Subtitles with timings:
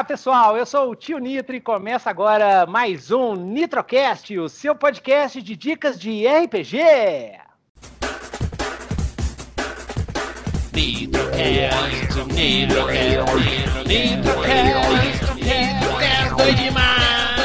[0.00, 0.56] Olá, pessoal.
[0.56, 5.54] Eu sou o Tio Nitro e começa agora mais um Nitrocast, o seu podcast de
[5.54, 6.78] dicas de RPG.
[10.72, 17.39] Nitrocast, Nitrocast, Nitrocast, Nitrocast.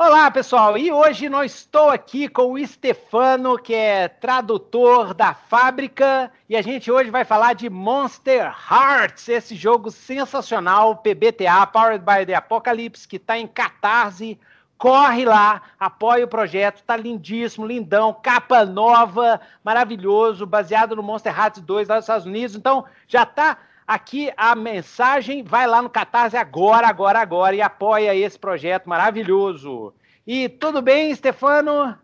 [0.00, 6.32] Olá, pessoal, e hoje nós estou aqui com o Stefano, que é tradutor da fábrica,
[6.48, 12.26] e a gente hoje vai falar de Monster Hearts, esse jogo sensacional, PBTA, Powered by
[12.26, 14.36] the Apocalypse, que está em Catarse.
[14.76, 21.62] Corre lá, apoia o projeto, tá lindíssimo, lindão, capa nova, maravilhoso, baseado no Monster Hearts
[21.62, 22.56] 2 lá dos Estados Unidos.
[22.56, 28.14] Então, já tá aqui a mensagem, vai lá no Catarse agora, agora, agora e apoia
[28.14, 29.92] esse projeto maravilhoso.
[30.26, 31.96] E tudo bem, Stefano?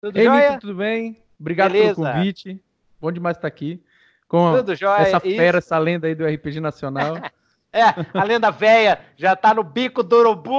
[0.00, 1.22] Tudo Ei, tudo bem?
[1.38, 1.94] Obrigado Beleza.
[1.94, 2.62] pelo convite.
[3.00, 3.82] Bom demais estar aqui
[4.32, 5.02] com tudo jóia.
[5.02, 7.16] essa fera, essa lenda aí do RPG Nacional.
[7.70, 7.82] é,
[8.14, 10.50] a lenda velha já tá no bico do urubu.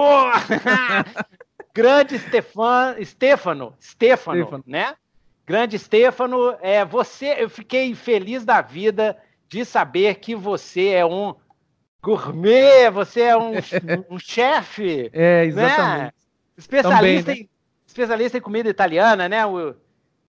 [1.74, 4.94] Grande Stefano, Stefano, Stefano, né?
[5.44, 9.18] Grande Stefano, é, você, eu fiquei feliz da vida
[9.54, 11.36] de saber que você é um
[12.02, 13.52] gourmet, você é um,
[14.10, 15.12] um chefe.
[15.14, 16.06] É, exatamente.
[16.06, 16.12] Né?
[16.58, 17.34] Especialista, Também, né?
[17.44, 17.50] em,
[17.86, 19.42] especialista em comida italiana, né?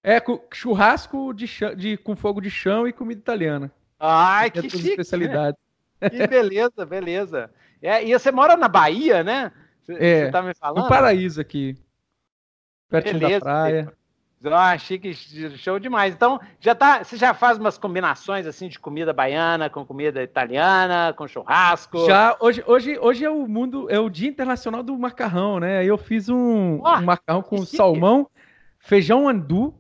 [0.03, 3.73] É, churrasco de, chão, de, com fogo de chão e comida italiana.
[3.99, 5.57] Ai, é que chique, especialidade.
[5.99, 6.11] Né?
[6.11, 7.51] Que beleza, beleza.
[7.81, 9.51] É, e você mora na Bahia, né?
[9.81, 10.83] Você, é, você tá me falando?
[10.83, 11.79] no paraíso aqui.
[12.91, 13.93] Pertinho beleza, da praia.
[14.53, 15.15] Ah, chique,
[15.57, 16.15] show demais.
[16.15, 21.15] Então, já tá, você já faz umas combinações assim de comida baiana com comida italiana,
[21.17, 22.07] com churrasco?
[22.07, 25.85] Já, hoje, hoje, hoje é o mundo, é o Dia Internacional do Macarrão, né?
[25.85, 28.29] Eu fiz um, oh, um macarrão com salmão,
[28.79, 29.75] feijão andu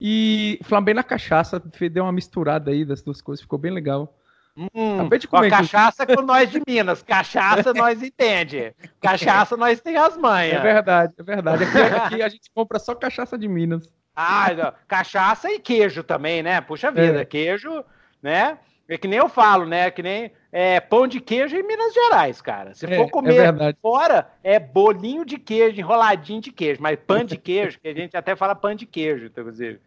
[0.00, 4.16] e flambei na cachaça, deu uma misturada aí das duas coisas, ficou bem legal.
[4.56, 7.02] Hum, de comer, cachaça com nós de Minas.
[7.02, 8.72] Cachaça nós entende.
[9.02, 10.54] Cachaça nós tem as manhas.
[10.54, 11.64] É verdade, é verdade.
[11.64, 13.90] Aqui, aqui, a gente compra só cachaça de Minas.
[14.14, 16.60] Ah, cachaça e queijo também, né?
[16.60, 17.24] Puxa vida, é.
[17.24, 17.84] queijo,
[18.22, 18.58] né?
[18.88, 19.90] É que nem eu falo, né?
[19.90, 22.74] Que nem é, pão de queijo em Minas Gerais, cara.
[22.74, 26.96] Se é, for é comer é fora, é bolinho de queijo, enroladinho de queijo, mas
[27.04, 29.80] pão de queijo, que a gente até fala pão de queijo, inclusive.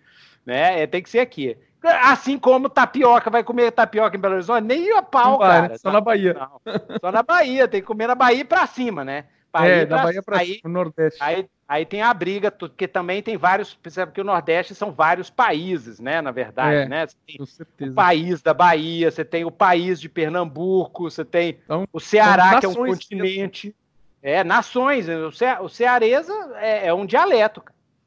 [0.45, 0.81] Né?
[0.81, 1.57] É, tem que ser aqui.
[1.83, 4.65] Assim como tapioca, vai comer tapioca em Belo Horizonte?
[4.65, 5.77] Nem a pau, vai, cara.
[5.77, 6.33] Só na Bahia.
[6.33, 6.61] Não,
[6.99, 9.25] só na Bahia, tem que comer na Bahia pra cima, né?
[9.51, 11.21] Pra é, da Bahia pra aí, o Nordeste.
[11.21, 15.29] Aí, aí tem a briga, porque também tem vários, percebe que o Nordeste são vários
[15.29, 16.21] países, né?
[16.21, 17.07] Na verdade, é, né?
[17.07, 17.91] Você tem com certeza.
[17.91, 22.59] o país da Bahia, você tem o país de Pernambuco, você tem então, o Ceará,
[22.59, 23.75] que é um continente.
[24.21, 25.07] É, nações.
[25.07, 27.63] O, Ce, o cearesa é, é um dialeto,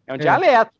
[0.06, 0.18] É um é.
[0.18, 0.72] dialeto.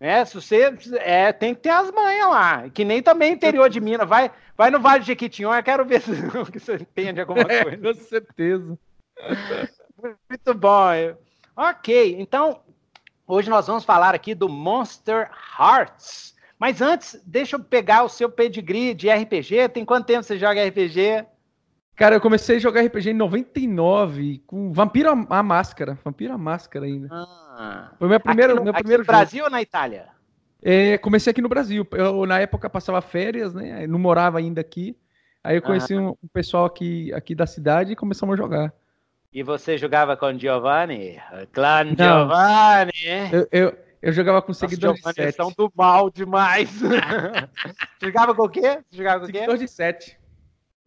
[0.00, 0.24] Né?
[0.24, 2.70] Se você é, tem que ter as manhas lá.
[2.70, 4.08] Que nem também interior de Minas.
[4.08, 7.76] Vai, vai no Vale de Jequitinhonha, eu quero ver se você entende alguma é, coisa.
[7.76, 8.78] com certeza.
[10.28, 11.16] Muito bom.
[11.54, 12.62] Ok, então
[13.26, 16.34] hoje nós vamos falar aqui do Monster Hearts.
[16.58, 19.68] Mas antes, deixa eu pegar o seu pedigree de RPG.
[19.70, 21.26] Tem quanto tempo você joga RPG?
[22.00, 25.98] Cara, eu comecei a jogar RPG em 99 com Vampiro a Máscara.
[26.02, 27.08] Vampiro a Máscara ainda.
[27.10, 30.08] Ah, Foi meu primeiro, no, meu primeiro no Brasil ou na Itália?
[30.62, 31.86] É, comecei aqui no Brasil.
[31.92, 33.86] Eu, na época, passava férias, né?
[33.86, 34.96] não morava ainda aqui.
[35.44, 36.00] Aí eu conheci ah.
[36.00, 38.72] um, um, pessoal aqui, aqui da cidade e começamos a jogar.
[39.30, 41.20] E você jogava com Giovanni?
[41.52, 42.92] Clã Giovanni?
[43.30, 45.36] Eu, eu, eu, jogava com seguidores Nossa, de 7.
[45.36, 46.70] são do mal demais.
[48.02, 48.78] jogava com o quê?
[48.90, 49.40] Jogava com o quê?
[49.40, 50.18] Seguidor de 7.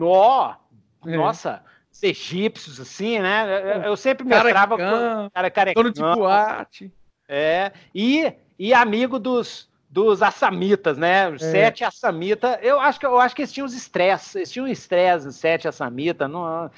[0.01, 0.62] Ó!
[1.05, 1.17] É.
[1.17, 3.77] Nossa, os egípcios, assim, né?
[3.77, 5.83] Eu, eu sempre me atrava com cara carecão.
[5.83, 6.91] Dono de boate.
[7.27, 11.29] É, e, e amigo dos, dos assamitas, né?
[11.29, 11.51] Os é.
[11.51, 12.57] sete assamitas.
[12.61, 16.29] Eu acho que eu acho que eles tinham os estresse, eles tinham estresse, sete assamitas.
[16.29, 16.69] Não,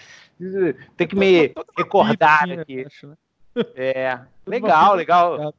[0.98, 2.86] tem que me recordar aqui.
[2.86, 3.16] Acho, né?
[3.76, 5.54] É, legal, legal.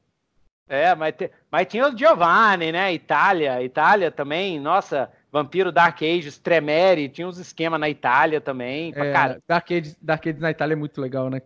[0.69, 2.93] É, mas, te, mas tinha o Giovanni, né?
[2.93, 8.93] Itália, Itália também, nossa, Vampiro Dark Ages, Tremere, tinha uns esquemas na Itália também.
[8.95, 9.43] É, cara.
[9.47, 11.43] Dark, Ages, Dark Ages na Itália é muito legal, né?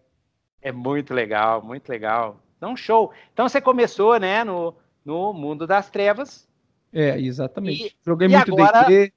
[0.62, 2.41] É muito legal, muito legal.
[2.56, 3.12] Então, show.
[3.32, 4.75] Então você começou, né, no,
[5.05, 6.47] no mundo das trevas.
[6.93, 7.87] É, exatamente.
[7.87, 9.12] E, Joguei e muito D&D.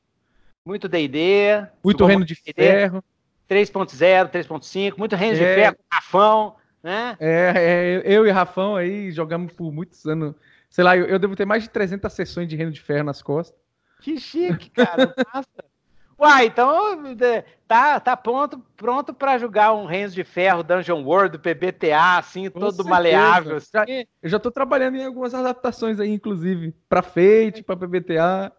[0.66, 1.68] Muito D&D.
[1.84, 3.04] Muito Reino de Ferro.
[3.50, 5.40] 3.0, 3.5, muito Reino é.
[5.40, 7.18] de Ferro, Rafão, né?
[7.20, 10.34] É, é, eu e Rafão aí jogamos por muitos anos.
[10.70, 13.22] Sei lá, eu, eu devo ter mais de 300 sessões de Reino de Ferro nas
[13.22, 13.63] costas.
[14.04, 15.16] Que chique, cara.
[15.34, 15.74] Massa.
[16.20, 21.40] Uai, então é, tá, tá pronto, pronto para jogar um Reino de Ferro Dungeon World,
[21.40, 22.90] PBTA, assim, Com todo certeza.
[22.90, 23.56] maleável.
[23.58, 23.70] Assim.
[23.74, 23.86] Já,
[24.22, 28.52] eu já tô trabalhando em algumas adaptações aí, inclusive, para Fate, para PBTA.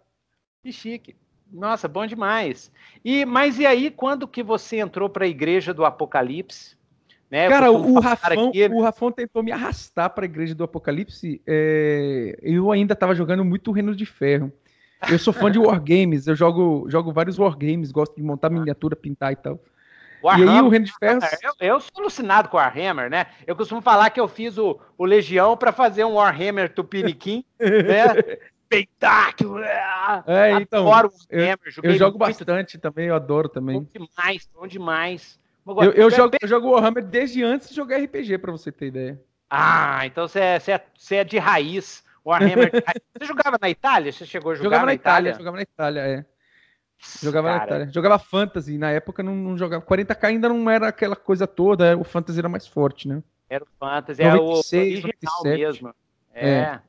[0.63, 1.15] Que chique.
[1.53, 2.73] Nossa, bom demais.
[3.05, 6.77] E mas e aí quando que você entrou para a Igreja do Apocalipse?
[7.31, 7.49] Né?
[7.49, 8.67] Cara, o Rafão, aqui...
[8.67, 11.41] o Rafão tentou me arrastar para a Igreja do Apocalipse.
[11.47, 12.37] É...
[12.43, 14.53] Eu ainda estava jogando muito Reino de Ferro.
[15.11, 19.33] Eu sou fã de Wargames, eu jogo, jogo vários Wargames, gosto de montar miniatura, pintar
[19.33, 19.61] e tal.
[20.23, 21.21] Warhammer, e aí o Reino de Ferro.
[21.43, 23.27] Eu, eu, sou alucinado com o Warhammer, né?
[23.47, 28.39] Eu costumo falar que eu fiz o, o Legião para fazer um Warhammer Tupiniquim, né?
[28.63, 29.59] Espetáculo!
[30.27, 32.39] É, então, adoro Warhammer, eu, eu jogo muito...
[32.39, 33.81] bastante também, eu adoro também.
[33.81, 35.39] Bom demais, bom demais.
[35.67, 39.21] Eu, eu, jogo, eu jogo Warhammer desde antes de jogar RPG, para você ter ideia.
[39.49, 42.03] Ah, então você é, é, você é de raiz.
[42.25, 42.71] Warhammer.
[43.17, 44.13] você jogava na Itália?
[44.13, 45.31] Você chegou a jogar jogava na, Itália?
[45.31, 45.39] Itália?
[45.39, 46.25] Jogava na Itália, é.
[47.23, 47.59] Jogava Cara.
[47.59, 47.93] na Itália.
[47.93, 48.79] Jogava Fantasy.
[48.79, 49.85] Na época não, não, jogava.
[49.85, 51.97] 40k ainda não era aquela coisa toda.
[51.97, 53.23] O Fantasy era mais forte, né?
[53.49, 55.59] Era o Fantasy, 96, é o original 97.
[55.59, 55.95] mesmo.
[56.33, 56.49] É.
[56.49, 56.81] é.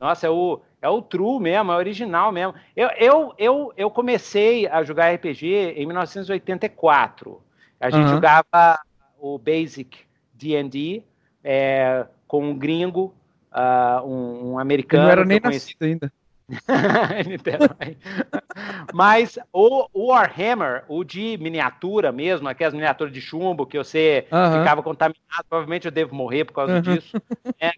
[0.00, 2.54] Nossa, é o, é o true mesmo, é o original mesmo.
[2.74, 7.42] Eu, eu, eu, eu comecei a jogar RPG em 1984.
[7.78, 8.14] A gente uhum.
[8.14, 8.80] jogava
[9.18, 9.98] o Basic
[10.34, 11.02] D&D
[11.44, 13.14] é, com um gringo
[13.52, 15.02] uh, um, um, americano.
[15.02, 16.12] Eu não era nem nascido ainda.
[18.92, 24.82] Mas o, o, Warhammer, o de miniatura mesmo, aquelas miniaturas de chumbo que você ficava
[24.82, 27.22] contaminado, provavelmente eu devo morrer por causa disso.
[27.60, 27.72] Né?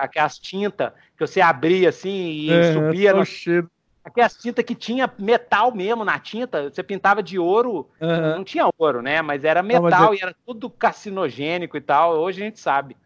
[0.00, 3.24] Aquelas tintas que você abria assim e é, subia no.
[3.24, 3.70] Cheiro.
[4.04, 9.00] Aquelas tintas que tinha metal mesmo na tinta, você pintava de ouro, não tinha ouro,
[9.00, 9.22] né?
[9.22, 12.18] Mas era metal não, mas e era tudo carcinogênico e tal.
[12.18, 12.96] Hoje a gente sabe.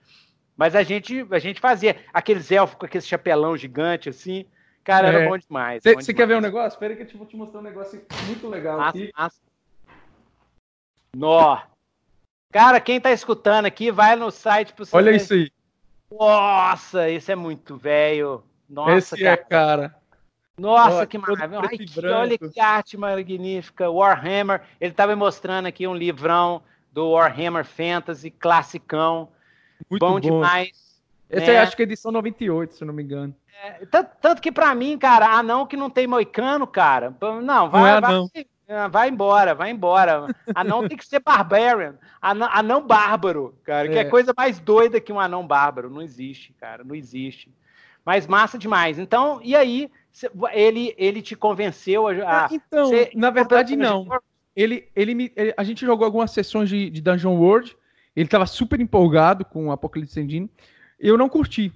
[0.56, 4.46] Mas a gente, a gente fazia aqueles elfos com aquele chapelão gigante, assim.
[4.82, 5.14] Cara, é.
[5.14, 5.82] era bom demais.
[5.82, 6.76] Você quer ver um negócio?
[6.76, 9.12] Espera que eu vou te mostrar um negócio muito legal massa, aqui.
[9.16, 9.40] Massa.
[11.14, 11.60] Nó.
[12.52, 15.16] Cara, quem tá escutando aqui, vai no site pro Olha ver.
[15.16, 15.50] isso aí.
[16.10, 18.42] Nossa, isso é muito velho.
[18.68, 19.32] Nossa, Esse cara.
[19.32, 19.96] é, cara.
[20.58, 21.60] Nossa, que maravilha.
[21.68, 23.90] Ai, que, olha que arte magnífica.
[23.90, 24.62] Warhammer.
[24.80, 26.62] Ele tava me mostrando aqui um livrão
[26.92, 29.28] do Warhammer Fantasy, classicão.
[29.90, 30.20] Muito bom, bom.
[30.20, 30.86] demais.
[31.28, 31.54] Essa né?
[31.54, 33.34] é, acho que é edição 98, se eu não me engano.
[33.62, 37.80] É, tanto, tanto, que para mim, cara, anão que não tem moicano, cara, não, vai,
[37.80, 40.26] não é vai, ah, vai, embora, vai embora.
[40.54, 44.00] Anão tem que ser barbarian, anão, anão bárbaro, cara, que é.
[44.00, 45.88] é coisa mais doida que um anão bárbaro.
[45.88, 47.52] Não existe, cara, não existe.
[48.04, 48.98] Mas massa demais.
[48.98, 49.90] Então, e aí,
[50.52, 52.10] ele, ele te convenceu a.
[52.10, 54.06] a é, então, na verdade, não.
[54.54, 57.76] Ele, ele, me, ele, a gente jogou algumas sessões de, de Dungeon World
[58.16, 60.50] ele estava super empolgado com o Apocalipse Engine.
[60.98, 61.70] Eu não curti.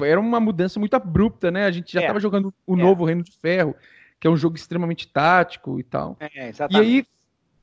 [0.00, 1.64] Era uma mudança muito abrupta, né?
[1.64, 2.22] A gente já estava é.
[2.22, 2.82] jogando o é.
[2.82, 3.74] novo Reino de Ferro,
[4.20, 6.16] que é um jogo extremamente tático e tal.
[6.20, 6.86] É, exatamente.
[6.86, 7.06] E aí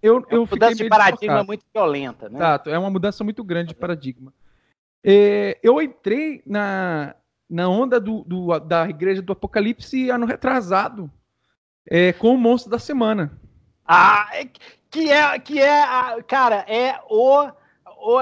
[0.02, 2.38] eu, é eu mudança de paradigma muito violenta, né?
[2.38, 4.34] Exato, é uma mudança muito grande de paradigma.
[5.04, 7.16] É, eu entrei na,
[7.50, 11.12] na onda do, do, da Igreja do Apocalipse ano retrasado,
[11.90, 13.40] é, com o Monstro da Semana.
[13.86, 14.46] Ah, é
[14.90, 17.50] que é, que é, cara, é o
[18.00, 18.20] o,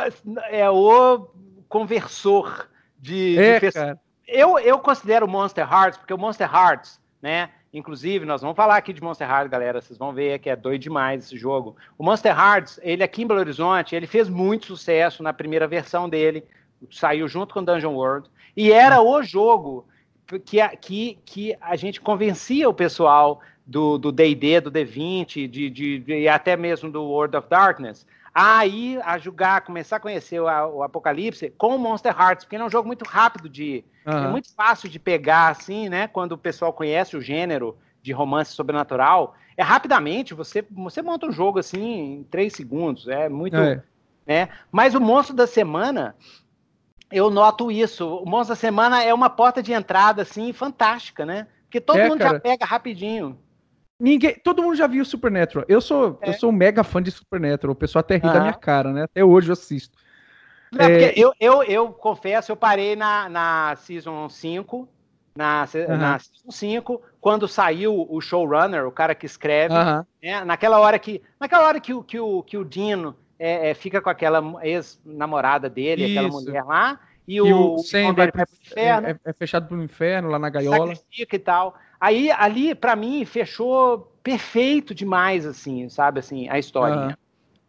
[0.50, 1.27] é o
[1.68, 2.69] conversor
[3.00, 4.00] de, é, de cara.
[4.27, 7.50] Eu, eu considero Monster Hearts, porque o Monster Hearts, né?
[7.72, 9.81] Inclusive, nós vamos falar aqui de Monster Hearts, galera.
[9.81, 11.75] Vocês vão ver que é doido demais esse jogo.
[11.98, 16.07] O Monster Hearts, ele aqui em Belo Horizonte, ele fez muito sucesso na primeira versão
[16.07, 16.44] dele.
[16.89, 18.30] Saiu junto com Dungeon World.
[18.56, 19.86] E era o jogo
[20.45, 26.13] que, que, que a gente convencia o pessoal do D&D, do D20, de, de, de,
[26.13, 28.05] e até mesmo do World of Darkness,
[28.36, 32.63] aí a julgar, começar a conhecer o, o, Apocalipse com o Monster Hearts, porque é
[32.63, 33.86] um jogo muito rápido de.
[34.06, 34.25] Uhum.
[34.25, 36.08] É muito fácil de pegar, assim, né?
[36.10, 39.36] Quando o pessoal conhece o gênero de romance sobrenatural.
[39.56, 43.08] É rapidamente, você, você monta um jogo assim em três segundos.
[43.08, 43.56] É muito.
[43.56, 43.82] É.
[44.27, 44.50] Né?
[44.70, 46.13] Mas o monstro da semana.
[47.12, 48.18] Eu noto isso.
[48.18, 51.48] O monstro da semana é uma porta de entrada assim fantástica, né?
[51.63, 52.34] Porque todo é, mundo cara.
[52.34, 53.39] já pega rapidinho.
[54.00, 55.66] Ninguém, todo mundo já viu Supernatural.
[55.70, 56.30] Eu sou, é.
[56.30, 57.74] eu sou um mega fã de Supernatural.
[57.74, 59.04] O pessoal até ri da minha cara, né?
[59.04, 59.98] Até hoje eu assisto.
[60.72, 61.14] Não, é...
[61.16, 64.90] eu, eu, eu confesso, eu parei na, na Season 5,
[65.36, 65.98] na, uhum.
[65.98, 70.06] na Season 5, quando saiu o showrunner, o cara que escreve, uhum.
[70.22, 70.44] né?
[70.44, 71.22] naquela hora que.
[71.40, 76.06] Naquela hora que, que, o, que o Dino é, é, fica com aquela ex-namorada dele,
[76.06, 76.20] Isso.
[76.20, 78.22] aquela mulher lá, e, e o, o inferno.
[78.75, 80.96] É, é, é, fechado pro inferno lá na gaiola.
[80.96, 81.75] Sacrifica e tal.
[82.00, 87.17] Aí, ali, para mim, fechou perfeito demais, assim, sabe, assim, a história.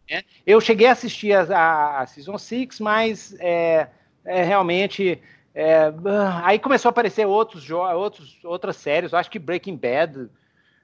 [0.09, 0.21] Uhum.
[0.45, 3.87] Eu cheguei a assistir a, a, a Season 6, mas é,
[4.25, 5.21] é realmente...
[5.53, 5.91] É,
[6.43, 10.29] aí começou a aparecer outros, outros, outras séries, eu acho que Breaking Bad,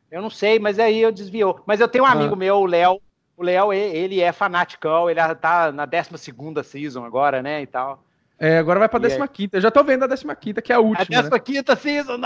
[0.10, 1.62] eu não sei, mas aí eu desviou.
[1.64, 2.40] Mas eu tenho um amigo uhum.
[2.40, 3.00] meu, o Léo,
[3.38, 8.04] o Léo, ele é fanaticão, ele tá na 12 season agora, né, e tal.
[8.44, 11.02] É, agora vai pra 15 Eu já tô vendo a 15 que é a última.
[11.02, 11.76] A 15 né?
[11.78, 12.18] season,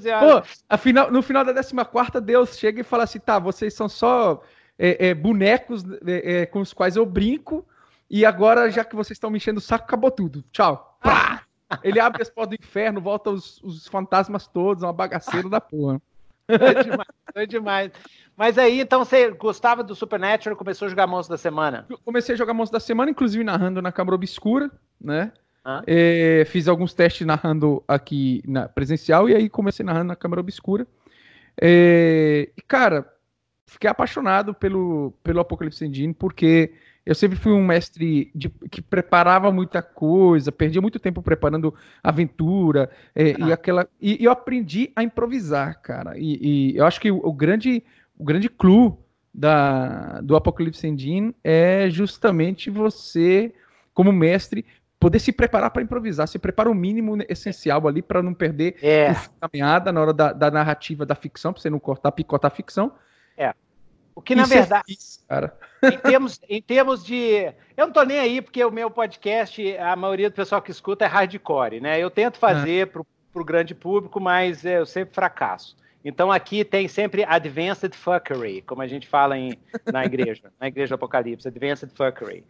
[0.00, 0.42] senhora.
[0.42, 4.42] Pô, afinal, no final da 14 Deus chega e fala assim: tá, vocês são só
[4.76, 7.64] é, é, bonecos é, é, com os quais eu brinco,
[8.10, 10.42] e agora, já que vocês estão me enchendo o saco, acabou tudo.
[10.50, 10.98] Tchau.
[11.00, 11.44] Pá!
[11.84, 16.02] Ele abre as portas do inferno, volta os, os fantasmas todos, uma bagaceira da porra.
[16.48, 17.92] É demais, é demais.
[18.36, 21.86] Mas aí, então, você gostava do Supernatural começou a jogar Monstro da Semana?
[22.04, 24.68] comecei a jogar Monstro da Semana, inclusive narrando na Câmara Obscura,
[25.00, 25.32] né?
[25.86, 30.86] É, fiz alguns testes narrando aqui na presencial e aí comecei narrando na Câmara Obscura.
[31.60, 33.10] É, e, cara,
[33.66, 36.72] fiquei apaixonado pelo, pelo Apocalipse Engine, porque
[37.06, 42.90] eu sempre fui um mestre de, que preparava muita coisa, perdia muito tempo preparando aventura,
[43.14, 43.48] é, ah.
[43.48, 43.88] e aquela.
[44.00, 46.16] E, e, eu aprendi a improvisar, cara.
[46.16, 47.82] E, e eu acho que o, o, grande,
[48.18, 48.94] o grande clue
[49.32, 53.52] da, do Apocalipse Engine é justamente você,
[53.92, 54.64] como mestre,
[55.04, 59.10] poder se preparar para improvisar, se prepara o mínimo essencial ali para não perder é.
[59.10, 62.54] a caminhada na hora da, da narrativa da ficção, para você não cortar, picotar a
[62.54, 62.90] ficção.
[63.36, 63.52] É.
[64.14, 65.54] O que, na verdade, isso, cara.
[65.84, 67.52] Em, termos, em termos de.
[67.76, 71.04] Eu não tô nem aí, porque o meu podcast, a maioria do pessoal que escuta
[71.04, 72.00] é hardcore, né?
[72.00, 75.76] Eu tento fazer para o grande público, mas eu sempre fracasso.
[76.04, 79.58] Então aqui tem sempre advanced fuckery, como a gente fala em,
[79.90, 82.44] na igreja, na igreja Apocalipse, advanced fuckery.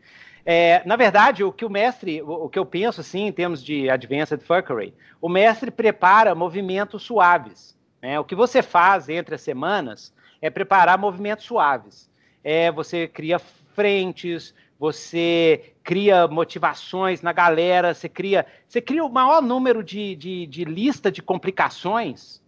[0.44, 3.62] É, na verdade, o que o mestre, o, o, que eu penso assim, em termos
[3.64, 7.78] de advanced fuckery, o mestre prepara movimentos suaves.
[8.02, 8.18] Né?
[8.18, 12.10] O que você faz entre as semanas é preparar movimentos suaves.
[12.42, 19.40] É, você cria frentes, você cria motivações na galera, você cria, você cria o maior
[19.40, 22.43] número de, de, de lista de complicações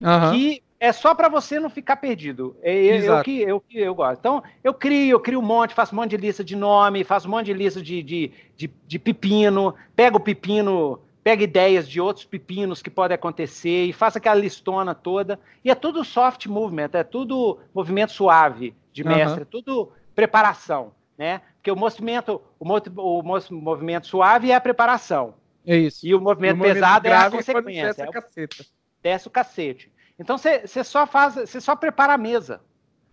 [0.00, 0.32] uhum.
[0.32, 2.56] que é só para você não ficar perdido.
[2.62, 4.18] É, é eu, que, eu, que eu gosto.
[4.20, 7.26] Então, eu crio, eu crio um monte, faço um monte de lista de nome, faço
[7.26, 12.00] um monte de lista de, de, de, de pepino, pego o pepino pega ideias de
[12.00, 15.40] outros pepinos que podem acontecer e faça aquela listona toda.
[15.64, 19.42] E é tudo soft movement, é tudo movimento suave de mestre, uhum.
[19.42, 21.40] é tudo preparação, né?
[21.56, 23.22] Porque o movimento, o, o
[23.60, 25.34] movimento suave é a preparação.
[25.66, 26.06] É isso.
[26.06, 28.04] E o movimento, o pesado é a consequência.
[28.04, 28.12] É o,
[29.06, 29.92] desce o cacete.
[30.18, 32.60] Então você só faz, você só prepara a mesa.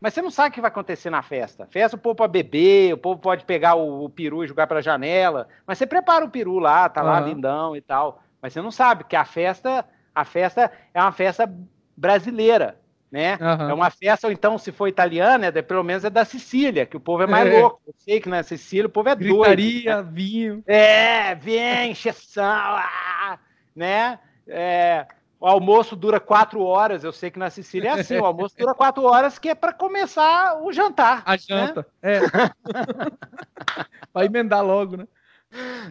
[0.02, 1.68] Mas você não sabe o que vai acontecer na festa.
[1.70, 4.82] Festa o povo pode beber, o povo pode pegar o, o peru e jogar pela
[4.82, 5.48] janela.
[5.68, 7.08] Mas você prepara o peru lá, tá uhum.
[7.08, 8.24] lá lindão e tal.
[8.42, 11.50] Mas você não sabe que a festa, a festa é uma festa
[11.96, 12.78] brasileira,
[13.12, 13.38] né?
[13.40, 13.70] Uhum.
[13.70, 16.98] É uma festa, ou então, se for italiana, é, pelo menos é da Sicília, que
[16.98, 17.62] o povo é mais é.
[17.62, 17.80] louco.
[17.88, 20.12] Eu sei que na Sicília o povo é Gritaria, doido.
[20.12, 20.64] vinho.
[20.66, 23.38] É, vem, encheção, ah,
[23.76, 24.20] né?
[24.48, 25.06] É,
[25.44, 27.04] o almoço dura quatro horas.
[27.04, 29.74] Eu sei que na Sicília é assim: o almoço dura quatro horas, que é para
[29.74, 31.22] começar o jantar.
[31.26, 32.14] A janta, né?
[32.14, 32.20] é.
[34.14, 35.06] para emendar logo, né?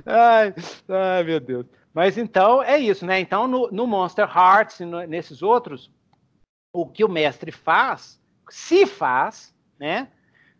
[0.07, 0.55] Ai,
[0.89, 1.67] ai, meu Deus.
[1.93, 3.21] Mas então é isso, né?
[3.21, 5.91] Então no, no Monster Hearts e no, nesses outros,
[6.73, 8.19] o que o mestre faz,
[8.49, 10.09] se faz, né?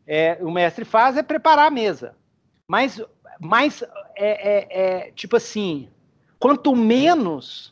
[0.07, 2.15] É, o mestre faz é preparar a mesa.
[2.69, 3.01] Mas,
[3.41, 3.83] mas
[4.15, 5.89] é, é, é tipo assim,
[6.39, 7.72] quanto menos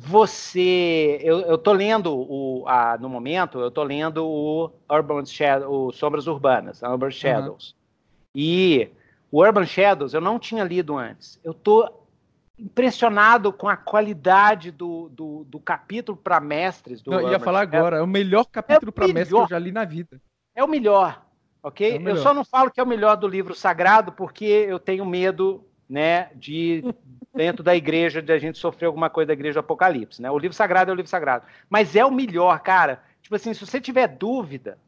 [0.00, 1.20] você.
[1.22, 5.92] Eu, eu tô lendo o, a, no momento, eu tô lendo o Urban Shadow, o
[5.92, 7.70] Sombras Urbanas, Urban Shadows.
[7.70, 7.76] Uhum.
[8.34, 8.90] E
[9.30, 11.38] o Urban Shadows eu não tinha lido antes.
[11.44, 11.86] Eu tô
[12.58, 17.12] impressionado com a qualidade do, do, do capítulo para mestres do.
[17.12, 17.76] Eu ia falar Shadows.
[17.76, 20.18] agora, é o melhor capítulo é para mestres que eu já li na vida.
[20.54, 21.22] É o melhor,
[21.62, 21.96] ok?
[21.96, 22.16] É o melhor.
[22.16, 25.62] Eu só não falo que é o melhor do livro sagrado porque eu tenho medo
[25.90, 26.84] né, de
[27.34, 30.30] dentro da igreja, de a gente sofrer alguma coisa da igreja do Apocalipse, né?
[30.30, 31.44] O livro sagrado é o livro sagrado.
[31.68, 33.02] Mas é o melhor, cara.
[33.22, 34.78] Tipo assim, se você tiver dúvida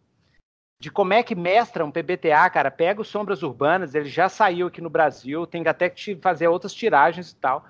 [0.80, 4.66] de como é que mestra um PBTA, cara, pega os Sombras Urbanas, ele já saiu
[4.66, 7.64] aqui no Brasil, tem até que fazer outras tiragens e tal.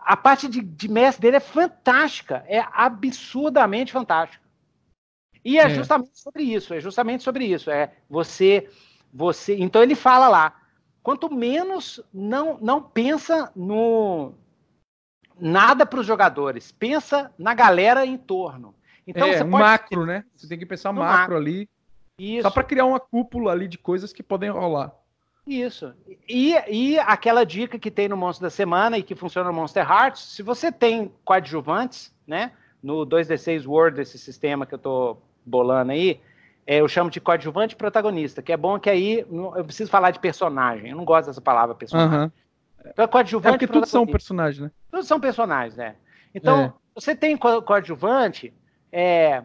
[0.00, 4.44] A parte de, de mestre dele é fantástica, é absurdamente fantástica.
[5.44, 7.70] E é, é justamente sobre isso, é justamente sobre isso.
[7.70, 8.68] É você,
[9.12, 9.56] você.
[9.56, 10.56] Então ele fala lá,
[11.06, 14.32] quanto menos não, não pensa no
[15.40, 18.74] nada para os jogadores, pensa na galera em torno.
[19.06, 20.24] Então é, você pode macro, né?
[20.36, 21.70] Você tem que pensar macro, macro, ali.
[22.18, 22.42] Isso.
[22.42, 24.92] Só para criar uma cúpula ali de coisas que podem rolar.
[25.46, 25.94] Isso.
[26.28, 29.88] E, e aquela dica que tem no Monstro da Semana e que funciona no Monster
[29.88, 32.50] Hearts, se você tem coadjuvantes, né?
[32.82, 36.20] No 2D6 Word, esse sistema que eu estou bolando aí,
[36.66, 40.18] é, eu chamo de coadjuvante protagonista, que é bom que aí eu preciso falar de
[40.18, 40.90] personagem.
[40.90, 42.18] Eu não gosto dessa palavra personagem.
[42.18, 42.30] Uhum.
[42.86, 43.48] Então, é coadjuvante.
[43.48, 44.70] É porque todos são personagens, né?
[44.90, 45.96] Todos são personagens, né?
[46.34, 46.72] Então, é.
[46.94, 48.52] você tem co coadjuvante,
[48.90, 49.44] é,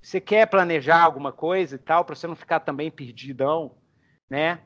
[0.00, 3.72] você quer planejar alguma coisa e tal, para você não ficar também perdidão,
[4.28, 4.60] né?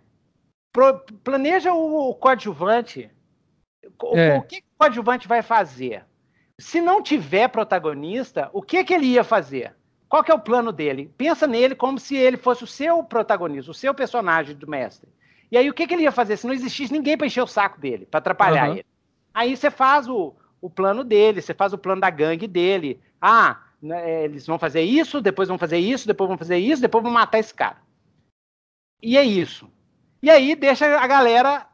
[0.73, 3.11] Pro, planeja o, o coadjuvante
[4.15, 4.37] é.
[4.37, 6.05] o que o coadjuvante vai fazer?
[6.59, 9.75] Se não tiver protagonista, o que, que ele ia fazer?
[10.09, 11.13] Qual que é o plano dele?
[11.19, 15.09] Pensa nele como se ele fosse o seu protagonista, o seu personagem do mestre.
[15.51, 17.47] E aí o que, que ele ia fazer se não existisse ninguém para encher o
[17.47, 18.75] saco dele, para atrapalhar uhum.
[18.77, 18.87] ele?
[19.35, 23.01] Aí você faz o, o plano dele, você faz o plano da gangue dele.
[23.21, 27.03] Ah, né, eles vão fazer isso, depois vão fazer isso, depois vão fazer isso, depois
[27.03, 27.77] vão matar esse cara.
[29.03, 29.71] E é isso.
[30.23, 31.67] E aí deixa a galera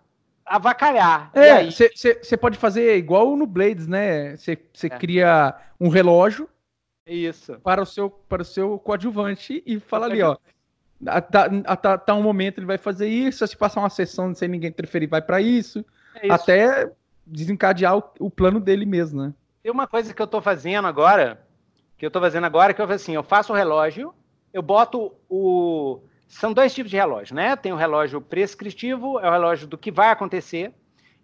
[0.45, 1.31] avacalhar.
[1.35, 4.37] É, você pode fazer igual no Blades, né?
[4.37, 4.89] Você é.
[4.91, 6.49] cria um relógio
[7.07, 7.59] isso.
[7.63, 10.37] para o seu para o seu coadjuvante e fala ali, ó.
[11.07, 15.07] Até, tá um momento ele vai fazer isso, se passar uma sessão sem ninguém interferir,
[15.07, 15.85] vai para isso,
[16.15, 16.91] é isso, até
[17.27, 19.35] desencadear o, o, plano dele mesmo, né?
[19.63, 21.45] Tem uma coisa que eu tô fazendo agora,
[21.99, 24.15] que eu tô fazendo agora, que eu faço assim, eu faço o relógio,
[24.53, 27.55] eu boto o são dois tipos de relógio, né?
[27.55, 30.73] Tem o relógio prescritivo, é o relógio do que vai acontecer,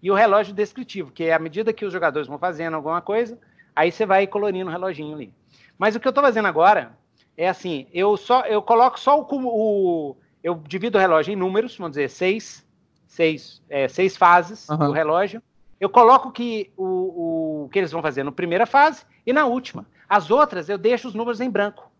[0.02, 3.38] e o relógio descritivo, que é à medida que os jogadores vão fazendo alguma coisa,
[3.74, 5.34] aí você vai colorindo o reloginho ali.
[5.80, 6.92] Mas o que eu estou fazendo agora
[7.34, 11.74] é assim, eu só eu coloco só o, o eu divido o relógio em números,
[11.74, 12.62] vamos dizer seis,
[13.06, 14.76] seis, é, seis fases uhum.
[14.76, 15.42] do relógio.
[15.80, 19.86] Eu coloco que o, o que eles vão fazer na primeira fase e na última.
[20.06, 21.90] As outras eu deixo os números em branco,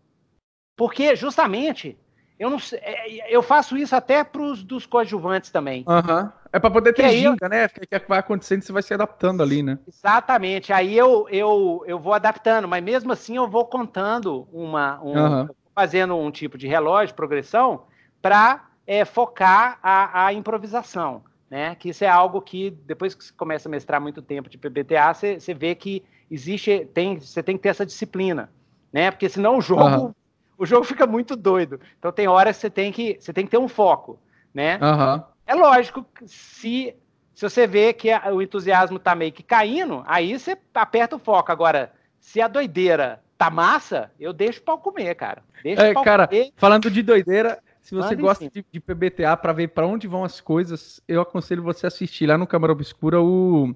[0.77, 1.97] porque justamente
[2.37, 5.83] eu não é, eu faço isso até para os dos coadjuvantes também.
[5.87, 6.31] Uhum.
[6.53, 7.49] É para poder ter ginga, eu...
[7.49, 7.65] né?
[7.65, 9.79] O que, vai acontecendo, você vai se adaptando ali, né?
[9.87, 10.73] Exatamente.
[10.73, 15.01] Aí eu, eu, eu vou adaptando, mas mesmo assim eu vou contando uma.
[15.01, 15.49] Um, uhum.
[15.73, 17.83] Fazendo um tipo de relógio, progressão,
[18.21, 21.23] para é, focar a, a, improvisação.
[21.49, 21.75] Né?
[21.75, 25.13] Que isso é algo que, depois que você começa a mestrar muito tempo de PBTA,
[25.13, 26.85] você, você vê que existe.
[26.93, 28.49] Tem, você tem que ter essa disciplina.
[28.91, 29.09] Né?
[29.09, 29.83] Porque senão o jogo.
[29.83, 30.13] Uhum
[30.61, 31.79] o jogo fica muito doido.
[31.97, 34.19] Então tem horas que você tem que, você tem que ter um foco,
[34.53, 34.77] né?
[34.79, 35.23] Uhum.
[35.51, 36.95] É lógico, se,
[37.33, 41.19] se você vê que a, o entusiasmo tá meio que caindo, aí você aperta o
[41.19, 41.51] foco.
[41.51, 45.43] Agora, se a doideira tá massa, eu deixo o pau comer, cara.
[45.63, 46.51] Deixa é, cara, comer.
[46.55, 50.23] falando de doideira, se você Manda gosta de, de, PBTA para ver para onde vão
[50.23, 53.75] as coisas, eu aconselho você assistir lá no Câmara Obscura o,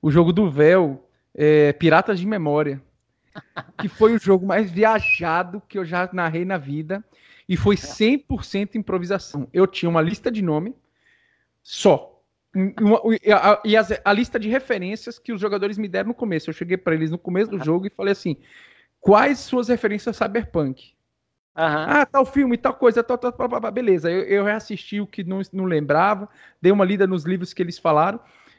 [0.00, 2.80] o jogo do véu, é, Piratas de Memória
[3.78, 7.04] que foi o jogo mais viajado que eu já narrei na vida.
[7.48, 9.48] E foi 100% improvisação.
[9.52, 10.74] Eu tinha uma lista de nome
[11.70, 12.20] só.
[12.52, 16.50] Uma, a, e a, a, lista de referências que os jogadores me deram no começo.
[16.50, 18.36] Eu cheguei para eles no começo do jogo e falei assim:
[18.98, 20.94] quais suas referências cyberpunk?
[21.56, 21.64] Uhum.
[21.64, 24.10] Ah, tal filme, tal coisa, tal, tal, tal, tal beleza.
[24.10, 26.28] Eu, eu reassisti o que não, não lembrava,
[26.60, 28.18] dei uma lida nos livros que eles falaram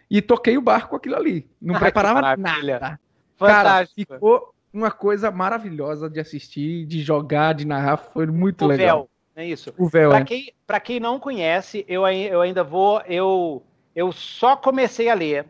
[0.09, 1.49] e toquei o barco aquilo ali.
[1.61, 2.97] Não preparava nada.
[3.35, 3.37] Fantástico.
[3.37, 8.99] Cara, ficou uma coisa maravilhosa de assistir, de jogar, de narrar, foi muito o legal.
[8.99, 9.09] Véu,
[9.41, 9.73] é isso.
[9.77, 10.09] O véu.
[10.09, 10.25] Para é.
[10.25, 13.01] quem, pra quem não conhece, eu, eu ainda vou.
[13.07, 13.63] Eu,
[13.95, 15.45] eu só comecei a ler.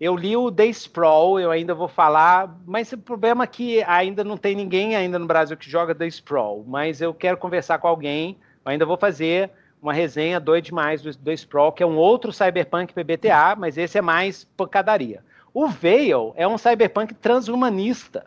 [0.00, 4.22] Eu li o The Sprawl, eu ainda vou falar, mas o problema é que ainda
[4.22, 6.64] não tem ninguém ainda no Brasil que joga The Sprawl.
[6.68, 9.50] Mas eu quero conversar com alguém, eu ainda vou fazer
[9.82, 13.98] uma resenha doido demais do The Sprawl, que é um outro Cyberpunk PBTA, mas esse
[13.98, 15.24] é mais pancadaria.
[15.52, 18.26] O Veil é um Cyberpunk transhumanista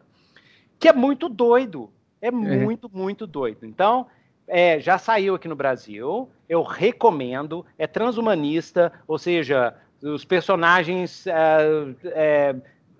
[0.81, 1.89] que é muito doido.
[2.19, 2.31] É, é.
[2.31, 3.65] muito, muito doido.
[3.65, 4.07] Então,
[4.51, 11.25] é, já saiu aqui no Brasil, eu recomendo, é transhumanista, ou seja, os personagens.
[11.25, 12.55] É, é,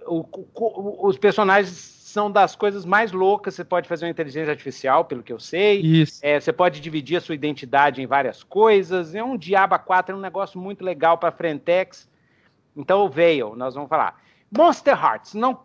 [0.07, 3.53] o, o, os personagens são das coisas mais loucas.
[3.55, 5.81] Você pode fazer uma inteligência artificial, pelo que eu sei.
[6.23, 9.13] É, você pode dividir a sua identidade em várias coisas.
[9.13, 12.09] É um Diaba 4, é um negócio muito legal para Frentex.
[12.77, 14.21] Então, o Veil, nós vamos falar.
[14.49, 15.59] Monster Hearts, não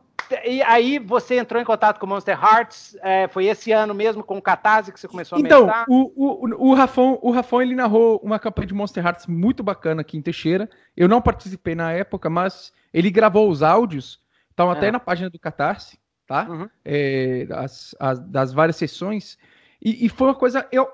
[0.45, 4.37] e aí você entrou em contato com Monster Hearts, é, foi esse ano mesmo com
[4.39, 8.21] o Catarse que você começou a Então, o, o, o, Rafão, o Rafão ele narrou
[8.23, 10.69] uma campanha de Monster Hearts muito bacana aqui em Teixeira.
[10.97, 14.91] Eu não participei na época, mas ele gravou os áudios, estão até é.
[14.91, 16.49] na página do Catarse, tá?
[16.49, 16.69] Uhum.
[16.85, 19.39] É, as, as, das várias sessões.
[19.83, 20.67] E, e, foi uma coisa.
[20.73, 20.89] Eu,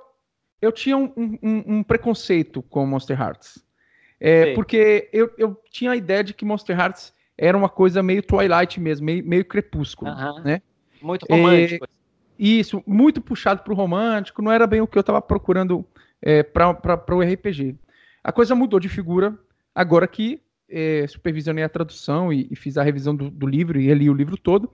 [0.61, 3.65] eu tinha um, um, um preconceito com Monster Hearts.
[4.25, 8.23] É, porque eu, eu tinha a ideia de que Monster Hearts era uma coisa meio
[8.23, 10.11] Twilight mesmo, meio, meio crepúsculo,
[10.45, 10.63] né?
[11.01, 11.85] Muito romântico.
[11.85, 11.89] É,
[12.39, 15.85] isso, muito puxado para o romântico, não era bem o que eu estava procurando
[16.21, 17.77] é, para o RPG.
[18.23, 19.37] A coisa mudou de figura
[19.75, 23.93] agora que é, supervisionei a tradução e, e fiz a revisão do, do, livro e
[23.93, 24.71] li o livro todo.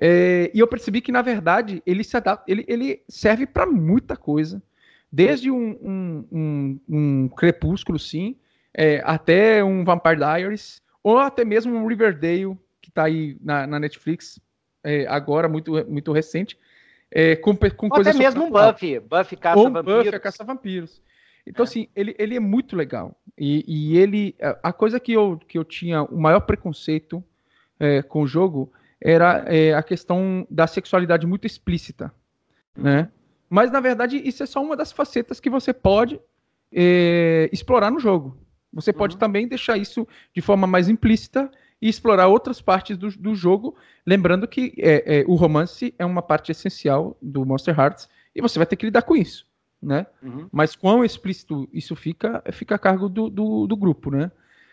[0.00, 4.16] É, e eu percebi que, na verdade, ele, se adapta, ele, ele serve para muita
[4.16, 4.62] coisa.
[5.10, 8.36] Desde um, um, um, um Crepúsculo, sim,
[8.76, 13.78] é, até um Vampire Diaries, ou até mesmo um Riverdale, que está aí na, na
[13.78, 14.40] Netflix,
[14.82, 16.58] é, agora, muito, muito recente,
[17.10, 20.04] é, com, com ou até mesmo um Buffy, Buffy Caça-Vampiros.
[20.04, 21.02] Buffy Caça-Vampiros.
[21.46, 21.68] Então, é.
[21.68, 23.14] assim, ele, ele é muito legal.
[23.38, 24.34] E, e, ele.
[24.62, 27.22] A coisa que eu, que eu tinha o maior preconceito
[27.78, 32.12] é, com o jogo era é, a questão da sexualidade muito explícita.
[32.74, 33.10] Né?
[33.50, 36.18] Mas, na verdade, isso é só uma das facetas que você pode
[36.72, 38.36] é, explorar no jogo.
[38.74, 39.20] Você pode uhum.
[39.20, 44.48] também deixar isso de forma mais implícita e explorar outras partes do, do jogo, lembrando
[44.48, 48.66] que é, é, o romance é uma parte essencial do Monster Hearts e você vai
[48.66, 49.46] ter que lidar com isso,
[49.82, 50.06] né?
[50.22, 50.48] Uhum.
[50.50, 54.30] Mas quão explícito isso fica, fica a cargo do, do, do grupo, né?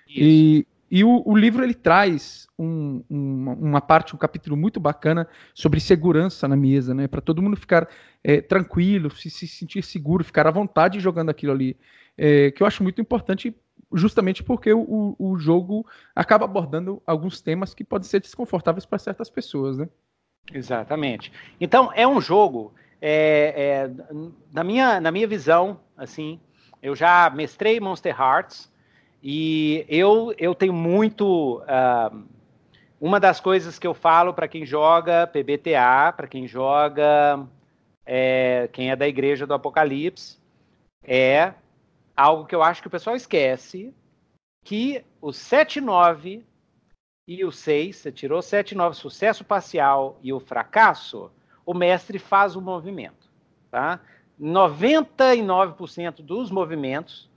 [0.07, 0.19] Isso.
[0.19, 5.27] E, e o, o, livro ele traz um, um, uma parte, um capítulo muito bacana
[5.53, 7.07] sobre segurança na mesa, né?
[7.07, 7.87] Para todo mundo ficar
[8.23, 11.77] é, tranquilo, se, se, sentir seguro, ficar à vontade jogando aquilo ali,
[12.17, 13.55] é, que eu acho muito importante
[13.93, 19.29] justamente porque o, o jogo acaba abordando alguns temas que podem ser desconfortáveis para certas
[19.29, 19.89] pessoas, né?
[20.53, 21.31] Exatamente.
[21.59, 26.39] Então, é um jogo, é, é, na, minha, na minha visão, assim,
[26.81, 28.71] eu já mestrei Monster Hearts
[29.21, 31.59] e eu, eu tenho muito.
[31.59, 32.23] Uh,
[32.99, 37.47] uma das coisas que eu falo para quem joga PBTA, para quem joga.
[38.03, 40.37] É, quem é da Igreja do Apocalipse,
[41.03, 41.53] é
[42.21, 43.93] algo que eu acho que o pessoal esquece,
[44.63, 46.43] que o 7-9
[47.27, 51.31] e o 6, você tirou 7-9, sucesso parcial e o fracasso,
[51.65, 53.29] o mestre faz o movimento.
[53.69, 53.99] Tá?
[54.39, 57.29] 99% dos movimentos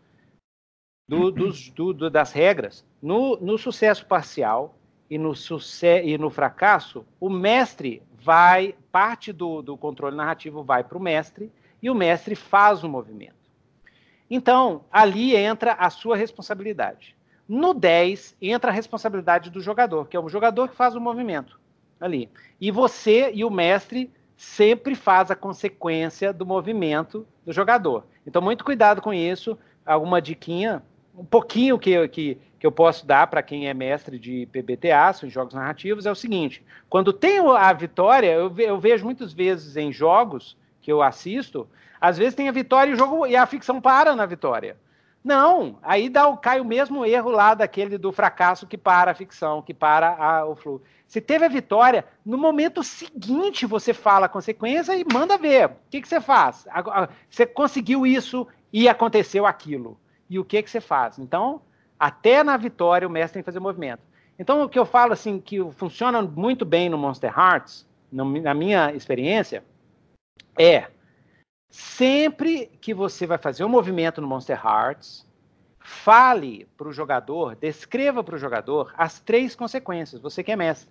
[1.08, 4.76] do, dos, do, do, das regras, no, no sucesso parcial
[5.08, 10.82] e no, suce e no fracasso, o mestre vai, parte do, do controle narrativo vai
[10.82, 13.43] para o mestre e o mestre faz o movimento.
[14.36, 17.14] Então, ali entra a sua responsabilidade.
[17.48, 21.60] No 10, entra a responsabilidade do jogador, que é o jogador que faz o movimento
[22.00, 22.28] ali.
[22.60, 28.06] E você e o mestre sempre faz a consequência do movimento do jogador.
[28.26, 29.56] Então, muito cuidado com isso.
[29.86, 30.82] Alguma diquinha,
[31.16, 35.30] um pouquinho que, que, que eu posso dar para quem é mestre de PBTA, são
[35.30, 39.92] jogos narrativos, é o seguinte: quando tem a vitória, eu, eu vejo muitas vezes em
[39.92, 41.68] jogos que eu assisto,
[42.04, 44.76] às vezes tem a vitória e o jogo e a ficção para na vitória.
[45.24, 49.14] Não, aí dá o, cai o mesmo erro lá daquele do fracasso que para a
[49.14, 50.84] ficção, que para a, o fluxo.
[51.08, 55.68] Se teve a vitória, no momento seguinte você fala a consequência e manda ver.
[55.68, 56.66] O que, que você faz?
[57.30, 59.98] Você conseguiu isso e aconteceu aquilo.
[60.28, 61.18] E o que, que você faz?
[61.18, 61.62] Então,
[61.98, 64.02] até na vitória o mestre tem que fazer movimento.
[64.38, 68.92] Então, o que eu falo assim, que funciona muito bem no Monster Hearts, na minha
[68.92, 69.64] experiência,
[70.58, 70.88] é
[71.76, 75.26] Sempre que você vai fazer um movimento no Monster Hearts,
[75.80, 80.88] fale para o jogador, descreva para o jogador as três consequências, você que é mestre.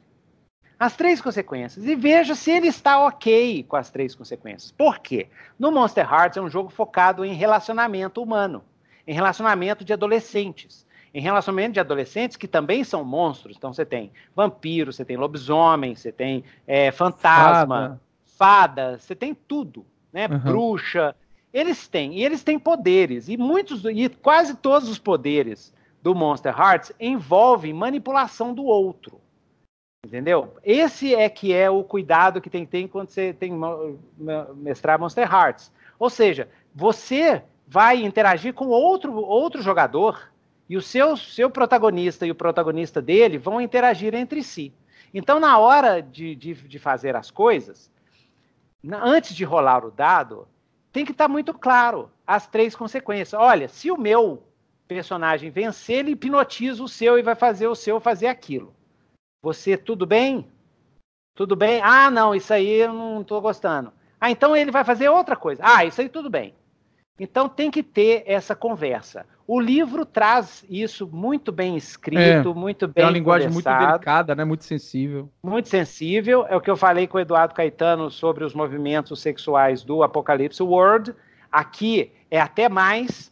[0.77, 1.85] As três consequências.
[1.85, 4.73] E veja se ele está ok com as três consequências.
[4.73, 5.29] Por quê?
[5.57, 8.61] No Monster Hearts é um jogo focado em relacionamento humano,
[9.07, 10.85] em relacionamento de adolescentes.
[11.13, 13.55] Em relacionamento de adolescentes que também são monstros.
[13.55, 18.01] Então você tem vampiro, você tem lobisomem, você tem é, fantasma,
[18.35, 18.87] fada.
[18.93, 20.27] fada, você tem tudo né?
[20.27, 20.39] Uhum.
[20.39, 21.15] Bruxa.
[21.51, 26.57] Eles têm, e eles têm poderes, e muitos, e quase todos os poderes do Monster
[26.57, 29.21] Hearts envolvem manipulação do outro.
[30.05, 30.53] Entendeu?
[30.63, 33.53] Esse é que é o cuidado que tem que ter quando você tem
[34.55, 35.71] mestrar Monster Hearts.
[35.97, 40.29] Ou seja, você vai interagir com outro, outro jogador
[40.67, 44.73] e o seu, seu protagonista e o protagonista dele vão interagir entre si.
[45.13, 47.89] Então, na hora de, de, de fazer as coisas,
[48.91, 50.47] antes de rolar o dado,
[50.91, 53.39] tem que estar tá muito claro as três consequências.
[53.39, 54.43] Olha, se o meu
[54.87, 58.73] personagem vencer, ele hipnotiza o seu e vai fazer o seu fazer aquilo.
[59.41, 60.47] Você, tudo bem?
[61.35, 61.81] Tudo bem?
[61.81, 63.91] Ah, não, isso aí eu não estou gostando.
[64.21, 65.61] Ah, então ele vai fazer outra coisa.
[65.65, 66.55] Ah, isso aí tudo bem.
[67.19, 69.25] Então tem que ter essa conversa.
[69.45, 73.03] O livro traz isso muito bem escrito, é, muito bem.
[73.03, 74.45] É uma linguagem muito delicada, né?
[74.45, 75.29] Muito sensível.
[75.43, 76.45] Muito sensível.
[76.47, 80.63] É o que eu falei com o Eduardo Caetano sobre os movimentos sexuais do Apocalipse
[80.63, 81.13] World.
[81.51, 83.31] Aqui é até mais.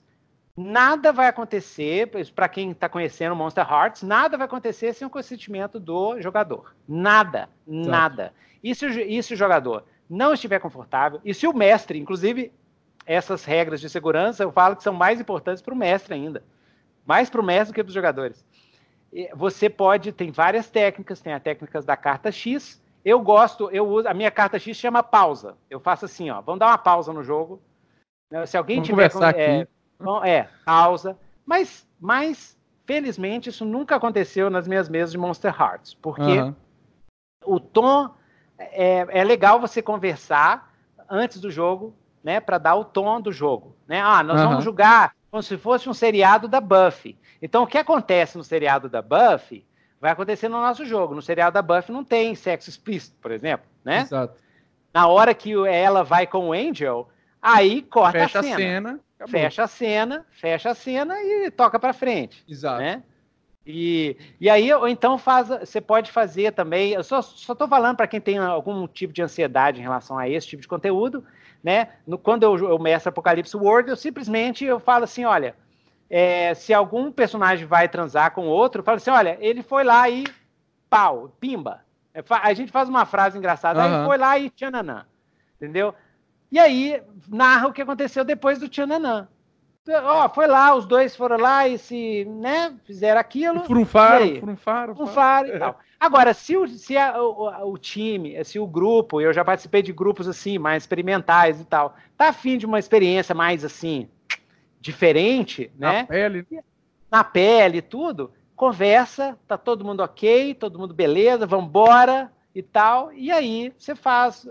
[0.56, 5.80] Nada vai acontecer, para quem está conhecendo Monster Hearts, nada vai acontecer sem o consentimento
[5.80, 6.76] do jogador.
[6.88, 8.34] Nada, nada.
[8.62, 12.52] E se, e se o jogador não estiver confortável, e se o mestre, inclusive,
[13.06, 16.44] essas regras de segurança, eu falo que são mais importantes para o mestre ainda.
[17.06, 18.46] Mais para o mestre do que para os jogadores.
[19.36, 22.82] Você pode, tem várias técnicas, tem as técnicas da carta X.
[23.04, 25.58] Eu gosto, eu uso, a minha carta X chama pausa.
[25.70, 27.62] Eu faço assim, ó, vamos dar uma pausa no jogo.
[28.46, 29.12] Se alguém vamos tiver.
[29.12, 29.70] Conversar é, aqui.
[30.24, 31.18] é, pausa.
[31.46, 35.94] Mas, mas, felizmente, isso nunca aconteceu nas minhas mesas de Monster Hearts.
[35.96, 36.56] Porque uhum.
[37.44, 38.14] o tom
[38.58, 40.74] é, é legal você conversar
[41.10, 44.02] antes do jogo né, para dar o tom do jogo, né?
[44.02, 44.50] Ah, nós uhum.
[44.50, 47.18] vamos jogar como se fosse um seriado da Buffy.
[47.42, 49.66] Então, o que acontece no seriado da Buffy
[50.00, 51.16] vai acontecer no nosso jogo.
[51.16, 54.02] No seriado da Buffy não tem sexo explícito, por exemplo, né?
[54.02, 54.36] Exato.
[54.94, 57.10] Na hora que ela vai com o Angel,
[57.42, 58.58] aí corta fecha a cena.
[58.58, 62.44] cena fecha a cena, fecha a cena e toca para frente.
[62.48, 62.82] Exato.
[62.82, 63.04] Né?
[63.66, 66.94] E, e aí, ou então faz, você pode fazer também.
[66.94, 70.48] Eu só estou falando para quem tem algum tipo de ansiedade em relação a esse
[70.48, 71.24] tipo de conteúdo,
[71.64, 71.90] né?
[72.06, 75.56] No, quando eu, eu mestro Apocalipse World, eu simplesmente eu falo assim: olha,
[76.10, 80.10] é, se algum personagem vai transar com outro, eu falo assim: olha, ele foi lá
[80.10, 80.24] e
[80.90, 81.82] pau, pimba.
[82.14, 84.00] É, a gente faz uma frase engraçada, uhum.
[84.02, 85.06] aí foi lá e tchananã.
[85.56, 85.94] Entendeu?
[86.52, 89.28] E aí narra o que aconteceu depois do tchananã.
[89.90, 93.64] Ó, foi lá, os dois foram lá e se, né, fizeram aquilo.
[93.64, 94.96] Frunfaram, frunfaram.
[94.96, 95.80] Frunfaram e tal.
[96.00, 99.92] Agora, se, o, se a, o, o, time, se o grupo, eu já participei de
[99.92, 104.08] grupos assim, mais experimentais e tal, tá afim de uma experiência mais assim,
[104.80, 106.04] diferente, Na né?
[106.04, 106.48] pele.
[107.10, 113.12] Na pele e tudo, conversa, tá todo mundo ok, todo mundo beleza, vambora e tal.
[113.14, 114.48] E aí você faz.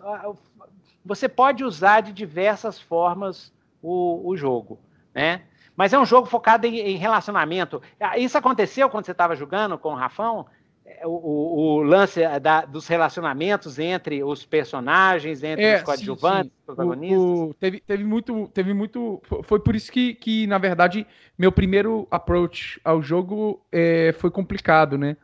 [1.04, 4.78] Você pode usar de diversas formas o, o jogo
[5.14, 5.42] né?
[5.76, 7.80] Mas é um jogo focado em, em relacionamento.
[7.98, 10.46] Ah, isso aconteceu quando você estava jogando com o Rafão?
[10.84, 16.52] É, o, o, o lance da, dos relacionamentos entre os personagens, entre é, os coadjuvantes,
[16.52, 17.20] os protagonistas.
[17.20, 19.22] O, teve, teve muito, teve muito.
[19.44, 21.06] Foi por isso que, que, na verdade,
[21.38, 25.16] meu primeiro approach ao jogo é, foi complicado, né?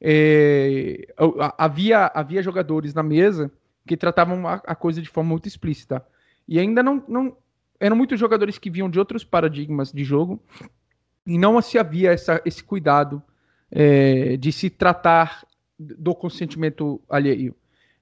[0.00, 1.06] É,
[1.56, 3.52] havia, havia jogadores na mesa
[3.86, 6.04] que tratavam a, a, coisa de forma muito explícita.
[6.48, 7.36] E ainda não, não,
[7.82, 10.40] eram muitos jogadores que vinham de outros paradigmas de jogo
[11.26, 13.20] e não se havia essa, esse cuidado
[13.70, 15.44] é, de se tratar
[15.78, 17.56] do consentimento alheio.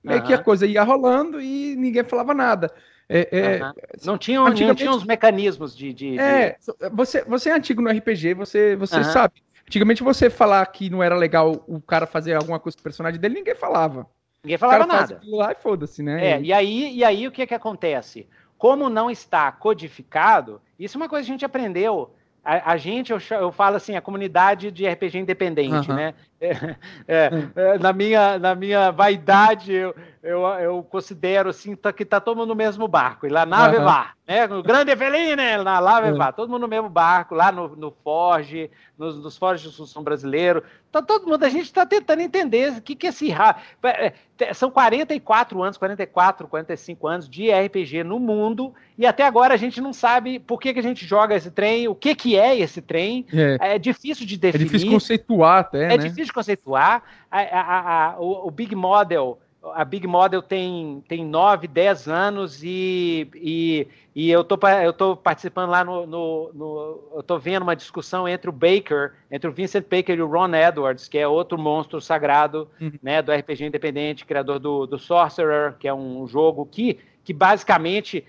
[0.05, 0.13] Uhum.
[0.13, 2.71] É que a coisa ia rolando e ninguém falava nada.
[3.09, 3.73] É, é, uhum.
[4.05, 5.93] não, tinham, não tinham os mecanismos de.
[5.93, 6.91] de, é, de...
[6.93, 9.05] Você, você é antigo no RPG, você, você uhum.
[9.05, 9.43] sabe.
[9.67, 13.19] Antigamente você falar que não era legal o cara fazer alguma coisa com o personagem
[13.19, 14.07] dele, ninguém falava.
[14.45, 15.21] Ninguém falava nada.
[15.25, 16.33] Lá e foda-se, né?
[16.33, 18.27] É, e aí, e aí o que que acontece?
[18.61, 22.11] Como não está codificado, isso é uma coisa que a gente aprendeu.
[22.45, 25.97] A, a gente, eu, eu, falo assim, a comunidade de RPG independente, uhum.
[25.97, 26.15] né?
[26.41, 26.77] É,
[27.07, 32.19] é, é, na, minha, na minha vaidade, eu, eu, eu considero assim tá, que tá
[32.19, 33.85] todo mundo no mesmo barco, e lá nave uhum.
[33.85, 34.47] vá, né?
[34.47, 35.63] O grande Eveline, né?
[35.63, 36.17] Na nave uhum.
[36.17, 40.03] vá, todo mundo no mesmo barco, lá no, no Forge, nos, nos Forge de Construção
[40.03, 40.63] Brasileiro.
[40.91, 44.71] Tá todo mundo, a gente está tentando entender o que, que é esse é, São
[44.71, 49.93] 44 anos, 44, 45 anos de RPG no mundo, e até agora a gente não
[49.93, 53.25] sabe por que, que a gente joga esse trem, o que, que é esse trem.
[53.33, 54.65] É, é difícil de definir.
[54.65, 55.95] É difícil conceituar até.
[55.95, 56.09] É né?
[56.09, 57.03] difícil de conceituar.
[57.31, 62.63] A, a, a, o, o Big Model a Big Model tem, tem 9, 10 anos
[62.63, 64.59] e, e, e eu tô,
[64.97, 69.49] tô participando lá no, no, no, Eu tô vendo uma discussão entre o Baker, entre
[69.49, 72.93] o Vincent Baker e o Ron Edwards, que é outro monstro sagrado uhum.
[73.03, 78.25] né, do RPG independente, criador do, do Sorcerer, que é um jogo que, que basicamente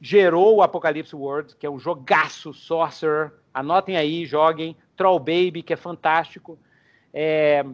[0.00, 3.32] gerou o Apocalypse World, que é um jogaço Sorcerer.
[3.52, 4.76] Anotem aí, joguem.
[4.94, 6.58] Troll Baby, que é fantástico.
[7.18, 7.64] É,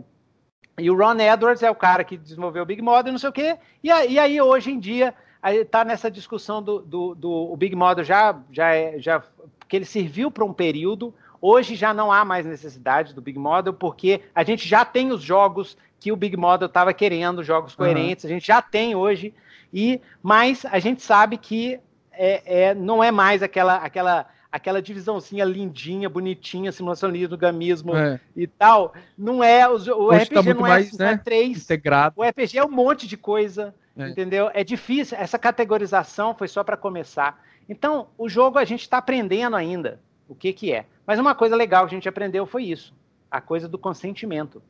[0.78, 3.32] e o Ron Edwards é o cara que desenvolveu o Big Model, não sei o
[3.32, 3.58] quê.
[3.82, 5.12] E, e aí, hoje em dia,
[5.44, 9.20] está nessa discussão do, do, do o Big Model já, já, é, já
[9.68, 11.12] que ele serviu para um período.
[11.40, 15.20] Hoje já não há mais necessidade do Big Model, porque a gente já tem os
[15.20, 18.30] jogos que o Big Model estava querendo, jogos coerentes, uhum.
[18.30, 19.34] a gente já tem hoje,
[19.72, 21.80] e mas a gente sabe que
[22.12, 28.20] é, é, não é mais aquela, aquela aquela divisãozinha lindinha, bonitinha, simulacionismo, gamismo é.
[28.36, 28.92] e tal.
[29.16, 29.66] Não é.
[29.66, 31.62] O, o RPG tá não, é, mais, né, é três.
[31.62, 32.14] Integrado.
[32.18, 33.74] O RPG é um monte de coisa.
[33.96, 34.08] É.
[34.08, 34.50] Entendeu?
[34.52, 35.16] É difícil.
[35.18, 37.42] Essa categorização foi só para começar.
[37.68, 40.86] Então, o jogo a gente está aprendendo ainda o que, que é.
[41.06, 42.94] Mas uma coisa legal que a gente aprendeu foi isso:
[43.30, 44.62] a coisa do consentimento.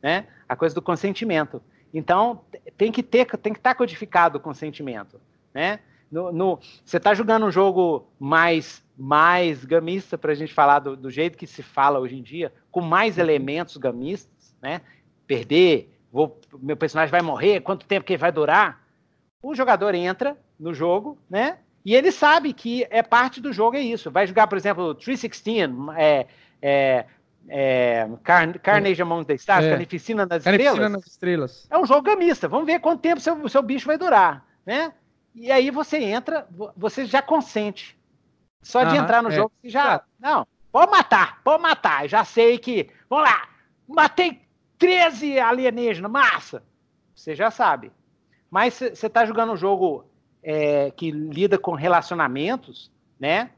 [0.00, 0.26] Né?
[0.48, 1.60] A coisa do consentimento.
[1.92, 2.42] Então,
[2.76, 5.20] tem que ter, tem que estar tá codificado o consentimento.
[5.52, 5.80] Né?
[6.10, 10.96] No, no, você está jogando um jogo mais, mais gamista, para a gente falar do,
[10.96, 13.22] do, jeito que se fala hoje em dia, com mais uhum.
[13.22, 14.80] elementos gamistas, né?
[15.26, 18.84] Perder, vou, meu personagem vai morrer, quanto tempo que ele vai durar?
[19.40, 21.58] O jogador entra no jogo, né?
[21.84, 24.10] E ele sabe que é parte do jogo, é isso.
[24.10, 26.26] Vai jogar, por exemplo, 316, é,
[26.60, 27.06] é,
[27.48, 29.70] é, Car Carnage Among the Stars, é.
[29.70, 30.92] Carnificina nas Carnificina Estrelas.
[30.92, 31.66] nas Estrelas.
[31.70, 32.48] É um jogo gamista.
[32.48, 34.92] Vamos ver quanto tempo seu, seu bicho vai durar, né?
[35.34, 37.97] E aí você entra, você já consente.
[38.62, 39.32] Só de entrar no é.
[39.32, 40.02] jogo, você já.
[40.18, 42.08] Não, pode matar, pode matar.
[42.08, 42.90] Já sei que.
[43.08, 43.48] Vamos lá,
[43.86, 44.42] matei
[44.78, 46.62] 13 alienígenas, massa.
[47.14, 47.90] Você já sabe.
[48.50, 50.04] Mas você está jogando um jogo
[50.42, 53.50] é, que lida com relacionamentos, né?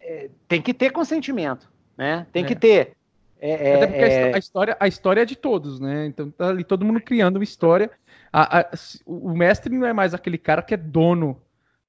[0.00, 2.26] É, tem que ter consentimento, né?
[2.32, 2.46] Tem é.
[2.46, 2.96] que ter.
[3.40, 6.06] É, Até porque a história, a história é de todos, né?
[6.06, 7.90] Então tá ali todo mundo criando uma história.
[8.32, 8.70] A, a,
[9.04, 11.40] o mestre não é mais aquele cara que é dono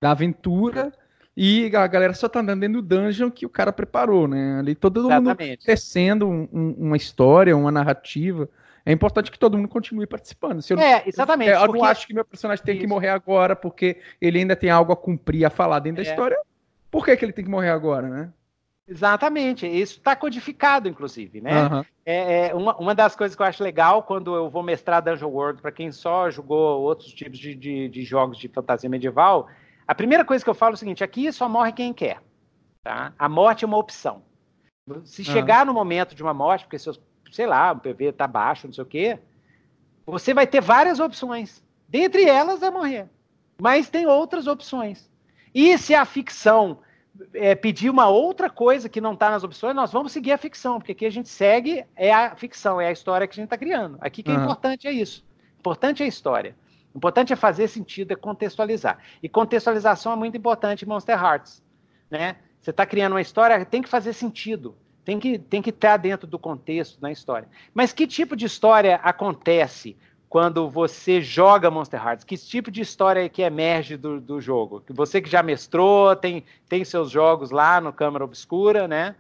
[0.01, 0.91] da aventura
[1.35, 4.59] e a galera só tá andando dentro do dungeon que o cara preparou, né?
[4.59, 5.49] Ali todo Exatamente.
[5.49, 8.49] mundo tecendo um, um, uma história, uma narrativa.
[8.85, 10.61] É importante que todo mundo continue participando.
[10.61, 11.51] Se eu é, exatamente.
[11.51, 11.79] Eu, eu porque...
[11.79, 14.95] não acho que meu personagem tem que morrer agora porque ele ainda tem algo a
[14.95, 16.05] cumprir, a falar dentro é.
[16.05, 16.37] da história.
[16.89, 18.29] Por que, que ele tem que morrer agora, né?
[18.87, 21.67] Exatamente, isso está codificado, inclusive, né?
[21.67, 21.85] Uhum.
[22.05, 25.29] É, é, uma, uma das coisas que eu acho legal quando eu vou mestrar Dungeon
[25.29, 29.49] World, para quem só jogou outros tipos de, de, de, jogos de fantasia medieval,
[29.87, 32.21] a primeira coisa que eu falo é o seguinte: aqui só morre quem quer.
[32.83, 33.13] Tá?
[33.17, 34.23] A morte é uma opção.
[35.03, 35.33] Se uhum.
[35.33, 36.99] chegar no momento de uma morte, porque seus,
[37.31, 39.19] sei lá, o PV está baixo, não sei o quê,
[40.05, 41.63] você vai ter várias opções.
[41.87, 43.09] Dentre elas é morrer.
[43.59, 45.09] Mas tem outras opções.
[45.53, 46.79] E se a ficção
[47.33, 50.77] é, pedir uma outra coisa que não está nas opções, nós vamos seguir a ficção,
[50.77, 53.57] porque aqui a gente segue é a ficção, é a história que a gente está
[53.57, 53.97] criando.
[54.01, 55.25] Aqui que é importante é isso.
[55.59, 56.55] Importante é a história.
[56.95, 58.99] Importante é fazer sentido, é contextualizar.
[59.21, 61.61] E contextualização é muito importante em Monster Hearts.
[62.09, 62.37] Né?
[62.61, 64.75] Você está criando uma história, tem que fazer sentido.
[65.03, 67.47] Tem que, tem que estar dentro do contexto da história.
[67.73, 69.95] Mas que tipo de história acontece
[70.27, 72.23] quando você joga Monster Hearts?
[72.23, 74.83] Que tipo de história que emerge do, do jogo?
[74.89, 79.15] Você que já mestrou, tem, tem seus jogos lá no Câmara Obscura, né?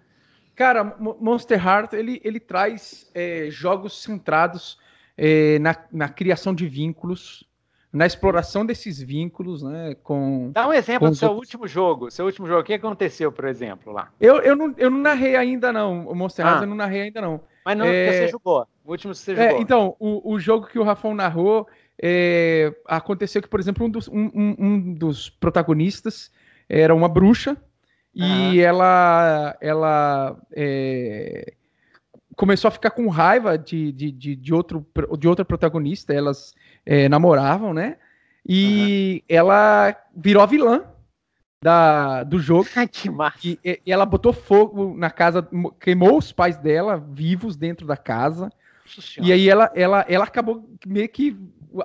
[0.55, 4.79] Cara, Monster Hearts, ele, ele traz é, jogos centrados
[5.17, 7.45] é, na, na criação de vínculos,
[7.95, 9.95] na exploração desses vínculos, né?
[10.03, 11.47] Com, Dá um exemplo do seu outros...
[11.47, 12.11] último jogo.
[12.11, 14.11] Seu último jogo, o que aconteceu, por exemplo, lá?
[14.19, 16.05] Eu, eu, não, eu não narrei ainda, não.
[16.05, 16.59] O Monster ah.
[16.61, 17.39] eu não narrei ainda, não.
[17.65, 18.11] Mas não, é...
[18.11, 18.67] você jogou.
[18.83, 19.61] O último que você é, jogou.
[19.61, 21.67] Então, o, o jogo que o Rafão narrou,
[22.01, 26.29] é, aconteceu que, por exemplo, um dos, um, um dos protagonistas
[26.67, 27.55] era uma bruxa
[28.13, 31.53] e ela, ela é,
[32.35, 34.85] começou a ficar com raiva de, de, de, de, outro,
[35.17, 36.53] de outra protagonista, elas
[36.85, 37.97] é, namoravam, né?
[38.47, 39.35] E uhum.
[39.35, 40.83] ela virou a vilã
[41.61, 42.69] da, do jogo.
[42.75, 43.39] Ai, que massa.
[43.43, 45.47] E, e, ela botou fogo na casa,
[45.79, 48.51] queimou os pais dela vivos dentro da casa.
[49.19, 51.35] E aí ela, ela, ela acabou meio que.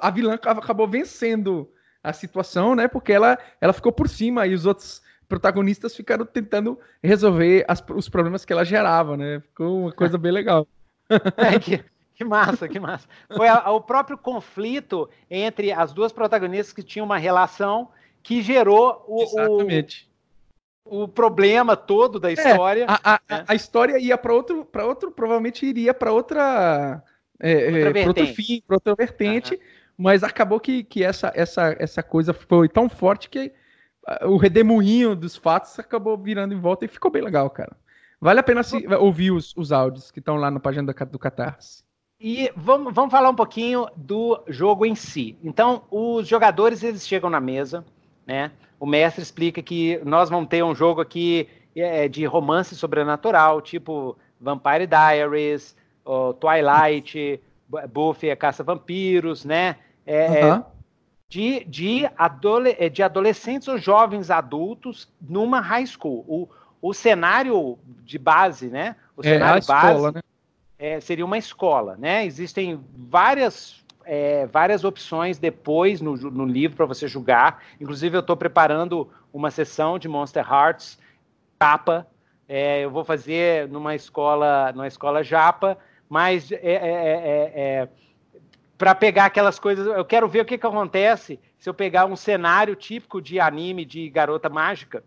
[0.01, 1.69] A vilã acabou vencendo
[2.05, 2.89] a situação, né?
[2.89, 8.09] Porque ela, ela ficou por cima e os outros protagonistas ficaram tentando resolver as, os
[8.09, 9.41] problemas que ela gerava, né?
[9.41, 10.67] Ficou uma coisa bem legal.
[11.37, 11.83] É, que,
[12.15, 13.09] que massa, que massa.
[13.37, 17.89] Foi a, a, o próprio conflito entre as duas protagonistas que tinham uma relação
[18.23, 20.09] que gerou o, Exatamente.
[20.85, 22.85] o, o problema todo da é, história.
[22.85, 23.45] É, a, a, né?
[23.49, 27.03] a, história ia para outro, para outro, provavelmente iria para outra,
[27.41, 29.61] é, outra é, outro fim, para outra vertente, uhum.
[29.99, 33.53] mas acabou que, que essa, essa, essa coisa foi tão forte que
[34.23, 37.77] o redemoinho dos fatos acabou virando em volta e ficou bem legal, cara.
[38.21, 41.19] Vale a pena se, ouvir os, os áudios que estão lá na página do, do
[41.19, 41.83] Catarse.
[42.21, 45.39] E vamos, vamos falar um pouquinho do jogo em si.
[45.43, 47.83] Então, os jogadores eles chegam na mesa,
[48.27, 48.53] né?
[48.79, 54.19] O mestre explica que nós vamos ter um jogo aqui é, de romance sobrenatural, tipo
[54.39, 55.75] Vampire Diaries,
[56.39, 57.41] Twilight,
[57.91, 59.77] Buffy a Caça Vampiros, né?
[60.05, 60.65] É, uhum.
[61.31, 66.25] De, de, adole é, de adolescentes ou jovens adultos numa high school.
[66.27, 66.49] O,
[66.83, 68.97] o cenário de base, né?
[69.17, 70.21] O é, cenário base escola, né?
[70.77, 72.27] é, seria uma escola, né?
[72.27, 77.63] Existem várias é, várias opções depois no, no livro para você julgar.
[77.81, 80.99] Inclusive, eu estou preparando uma sessão de Monster Hearts
[81.57, 82.09] tapa.
[82.49, 87.89] É, eu vou fazer numa escola, numa escola japa, mas é, é, é, é
[88.81, 89.87] para pegar aquelas coisas.
[89.87, 93.85] Eu quero ver o que, que acontece se eu pegar um cenário típico de anime
[93.85, 95.05] de garota mágica,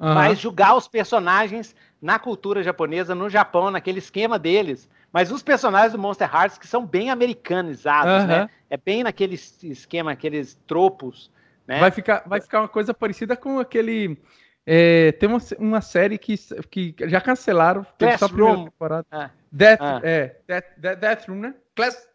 [0.00, 0.14] uhum.
[0.14, 4.88] mas julgar os personagens na cultura japonesa, no Japão, naquele esquema deles.
[5.12, 8.48] Mas os personagens do Monster Hearts que são bem americanizados, né?
[8.70, 11.30] É bem naquele esquema, aqueles tropos,
[11.66, 11.78] né?
[11.78, 14.16] Vai ficar, vai ficar uma coisa parecida com aquele...
[14.64, 16.38] É, tem uma, uma série que,
[16.70, 17.84] que já cancelaram.
[17.98, 18.68] Classroom.
[19.10, 19.28] Ah.
[19.50, 20.00] Death, ah.
[20.02, 21.54] É, Death, Death, Death Room, né?
[21.74, 22.11] Class,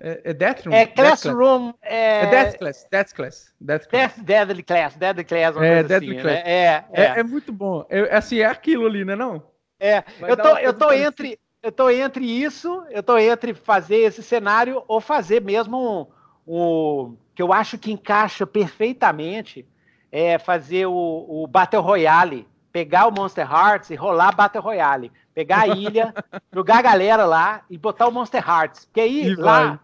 [0.00, 0.74] é, é Death Room?
[0.74, 1.72] É Classroom.
[1.82, 2.86] É, é Death Class.
[2.90, 3.54] Death Class.
[3.60, 4.14] Death Class.
[4.16, 4.96] Death, Deadly Class.
[4.96, 5.56] Deadly Class.
[5.56, 6.36] É, Deadly assim, Class.
[6.36, 6.42] Né?
[6.46, 6.84] É, é.
[6.92, 7.22] é, é.
[7.22, 7.84] muito bom.
[7.90, 9.14] É, assim, é aquilo ali, né?
[9.14, 9.42] Não?
[9.78, 10.02] É.
[10.22, 14.82] eu tô, eu tô entre eu tô entre isso, eu tô entre fazer esse cenário
[14.88, 15.76] ou fazer mesmo
[16.46, 19.66] o um, um, que eu acho que encaixa perfeitamente
[20.10, 25.60] é fazer o, o Battle Royale, pegar o Monster Hearts e rolar Battle Royale, pegar
[25.60, 26.14] a ilha,
[26.50, 29.78] jogar a galera lá e botar o Monster Hearts, porque aí e lá vai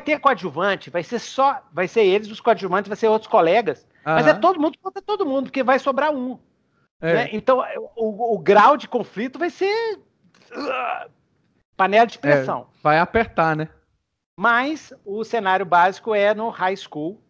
[0.00, 3.86] ter coadjuvante, vai ser só, vai ser eles, os coadjuvantes, vai ser outros colegas.
[4.04, 6.38] Mas é todo mundo contra todo mundo, porque vai sobrar um.
[7.00, 7.12] É.
[7.12, 7.28] Né?
[7.32, 7.62] Então,
[7.96, 9.98] o, o, grau de conflito vai ser
[10.52, 11.10] uh,
[11.76, 12.66] panela de pressão.
[12.78, 13.68] É, vai apertar, né?
[14.36, 17.20] Mas o cenário básico é no high school,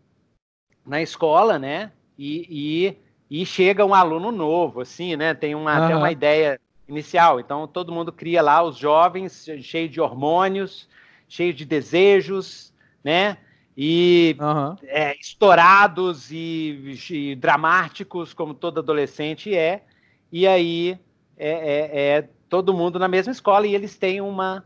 [0.87, 1.93] na escola, né?
[2.19, 2.97] E,
[3.31, 5.35] e, e chega um aluno novo, assim, né?
[5.35, 5.87] Tem uma, uhum.
[5.89, 7.41] tem uma ideia inicial.
[7.41, 10.89] Então, todo mundo cria lá os jovens, cheio de hormônios,
[11.35, 12.73] cheio de desejos,
[13.03, 13.39] né?
[13.77, 14.77] E uhum.
[14.85, 19.85] é, estourados e, e, dramáticos, como todo adolescente é.
[20.31, 20.97] E aí
[21.37, 24.65] é, é, é, todo mundo na mesma escola e eles têm uma,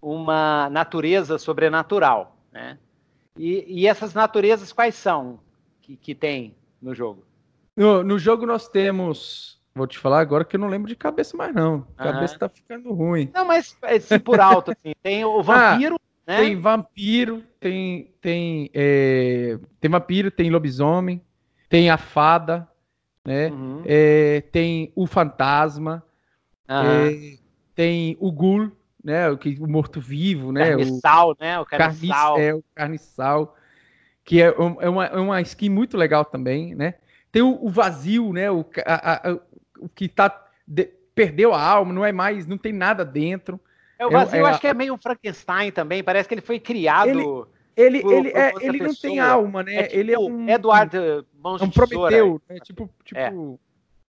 [0.00, 2.78] uma natureza sobrenatural, né?
[3.36, 5.40] E, e essas naturezas quais são
[5.82, 7.24] que, que tem no jogo?
[7.76, 11.36] No, no jogo nós temos Vou te falar agora que eu não lembro de cabeça
[11.36, 11.84] mais, não.
[11.98, 13.28] A cabeça tá ficando ruim.
[13.34, 14.94] Não, mas assim, por alto, assim.
[15.02, 16.36] Tem o vampiro, ah, né?
[16.38, 18.14] Tem vampiro, tem.
[18.20, 21.20] Tem, é, tem vampiro, tem lobisomem,
[21.68, 22.68] tem a fada,
[23.24, 23.48] né?
[23.48, 23.82] Uhum.
[23.84, 26.04] É, tem o fantasma,
[26.68, 27.36] é,
[27.74, 28.70] tem o ghoul,
[29.02, 29.28] né?
[29.28, 30.68] O, o morto-vivo, né?
[30.68, 31.58] Carniçal, o, né?
[31.58, 32.38] O carniçal.
[32.38, 33.56] é, o carniçal.
[34.24, 36.94] Que é, é, uma, é uma skin muito legal também, né?
[37.30, 38.50] Tem o, o vazio, né?
[38.50, 39.40] O, a, a,
[39.84, 43.60] o que tá de, perdeu a alma, não é mais, não tem nada dentro.
[43.98, 46.58] É, o vazio é, eu acho que é meio Frankenstein também, parece que ele foi
[46.58, 47.08] criado.
[47.08, 47.24] Ele,
[47.76, 49.76] ele, por, ele, por é, ele não tem alma, né?
[49.76, 50.48] É tipo ele é um.
[50.48, 50.96] Edward
[51.38, 52.56] Mãos é um Prometeu, né?
[52.62, 52.90] Tipo.
[53.04, 53.60] tipo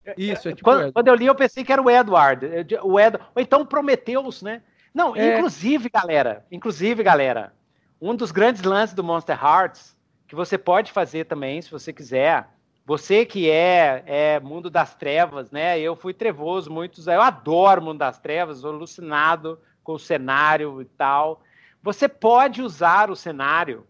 [0.04, 0.14] é.
[0.16, 0.64] Isso, é tipo.
[0.64, 2.46] Quando, quando, eu li, eu pensei que era o Edward.
[2.82, 4.62] O Ed, ou então Prometheus, né?
[4.92, 5.36] Não, é.
[5.36, 7.52] inclusive, galera, inclusive, galera,
[8.00, 9.96] um dos grandes lances do Monster Hearts,
[10.28, 12.48] que você pode fazer também, se você quiser,
[12.92, 15.80] você que é, é mundo das trevas, né?
[15.80, 17.06] Eu fui trevoso, muitos.
[17.06, 21.42] Eu adoro mundo das trevas, alucinado com o cenário e tal.
[21.82, 23.86] Você pode usar o cenário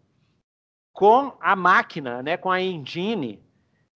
[0.92, 2.36] com a máquina, né?
[2.36, 3.42] Com a engine,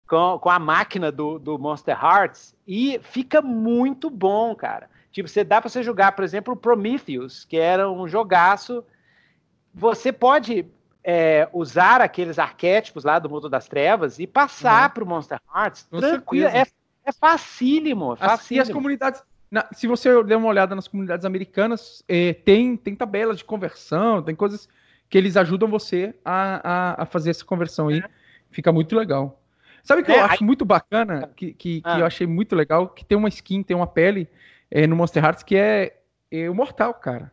[0.09, 4.89] com, com a máquina do, do Monster Hearts e fica muito bom, cara.
[5.11, 8.83] Tipo, você dá para você jogar, por exemplo, o Prometheus, que era um jogaço.
[9.71, 10.65] Você pode
[11.05, 14.93] é, usar aqueles arquétipos lá do mundo das trevas e passar uhum.
[14.95, 16.47] para o Monster Hearts tranquilo.
[16.47, 16.65] É,
[17.05, 18.33] é facílimo, é facílimo.
[18.33, 19.23] As, e as comunidades.
[19.51, 24.23] Na, se você der uma olhada nas comunidades americanas, é, tem, tem tabelas de conversão,
[24.23, 24.67] tem coisas
[25.07, 27.99] que eles ajudam você a, a, a fazer essa conversão aí.
[27.99, 28.09] É.
[28.49, 29.39] Fica muito legal.
[29.83, 30.47] Sabe o que eu é, acho aí...
[30.47, 31.93] muito bacana, que, que, ah.
[31.93, 34.27] que, eu achei muito legal, que tem uma skin, tem uma pele
[34.89, 35.99] no Monster Hearts que é,
[36.31, 37.31] é o mortal, cara.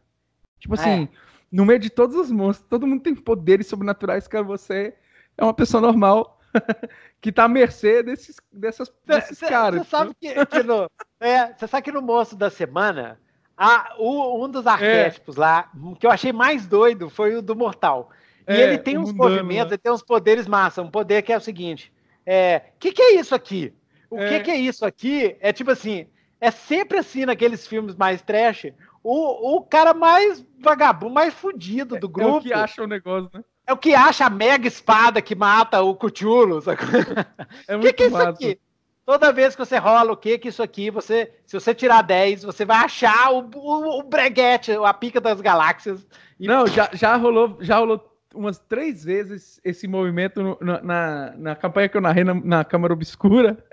[0.60, 1.08] Tipo assim,
[1.52, 4.42] no meio de todos os monstros, todo mundo tem poderes sobrenaturais, cara.
[4.44, 4.94] Você
[5.36, 6.40] é uma pessoa normal
[7.20, 9.82] que tá à mercê desses, dessas, desses cê, caras.
[9.82, 10.90] Você sabe que, que no,
[11.20, 13.20] é, você sabe que no monstro da semana,
[13.56, 15.40] a, o, um dos arquétipos é.
[15.40, 18.10] lá, que eu achei mais doido, foi o do mortal.
[18.48, 19.74] E é, ele tem uns mundano, movimentos, né?
[19.74, 20.82] ele tem uns poderes massa.
[20.82, 21.92] Um poder que é o seguinte:
[22.24, 23.74] é, o que, que é isso aqui?
[24.10, 24.40] O que, é.
[24.40, 25.36] que é isso aqui?
[25.40, 26.06] É tipo assim,
[26.40, 28.72] é sempre assim naqueles filmes mais trash
[29.02, 32.30] o, o cara mais vagabundo, mais fudido do grupo.
[32.30, 33.44] É, é o que acha o negócio, né?
[33.66, 36.62] É o que acha a mega espada que mata o Cthulhu.
[37.68, 38.60] É o que, que é isso aqui?
[39.04, 42.44] Toda vez que você rola o que que isso aqui, você, se você tirar 10,
[42.44, 46.06] você vai achar o, o, o breguete, a pica das galáxias.
[46.38, 46.46] E...
[46.46, 51.88] Não, já, já rolou, já rolou umas três vezes esse movimento no, na, na campanha
[51.88, 53.56] que eu narrei na, na Câmara Obscura.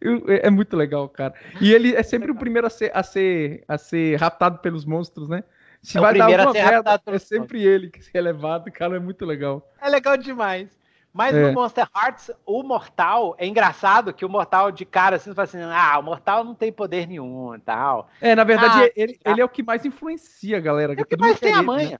[0.00, 1.34] É, é, muito legal, cara.
[1.60, 5.28] E ele é sempre o primeiro a ser, a ser, a ser raptado pelos monstros,
[5.28, 5.44] né?
[5.82, 9.24] Se é vai dar alguma merda, é sempre ele que é levado, cara, é muito
[9.24, 9.70] legal.
[9.80, 10.68] É legal demais.
[11.14, 11.46] Mas é.
[11.46, 15.62] no Monster Hearts, o Mortal, é engraçado que o Mortal de cara, assim, fala assim,
[15.62, 18.10] ah, o Mortal não tem poder nenhum e tal.
[18.20, 20.92] É, na verdade, ah, ele, ele é o que mais influencia, galera.
[20.92, 21.90] É o que mais tem a manha.
[21.90, 21.98] Né?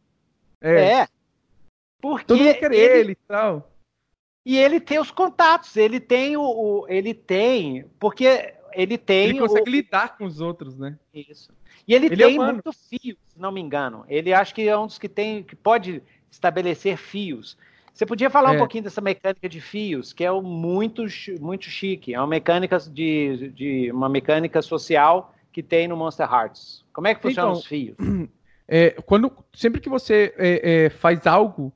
[0.61, 0.93] É.
[1.01, 1.09] é.
[2.05, 3.73] Porque Todo mundo quer ele, ele e tal.
[4.45, 9.39] E ele tem os contatos, ele tem o, o, ele tem, porque ele tem Ele
[9.39, 10.99] consegue o, lidar com os outros, né?
[11.15, 11.51] Isso.
[11.89, 14.05] E ele, ele é tem é muito fio, se não me engano.
[14.07, 17.57] Ele acho que é um dos que tem que pode estabelecer fios.
[17.95, 18.57] Você podia falar é.
[18.57, 21.05] um pouquinho dessa mecânica de fios, que é muito
[21.41, 22.13] muito chique.
[22.13, 26.85] É uma mecânica de, de uma mecânica social que tem no Monster Hearts.
[26.93, 27.97] Como é que funcionam então, os fios?
[28.67, 31.71] É, quando sempre que você é, é faz algo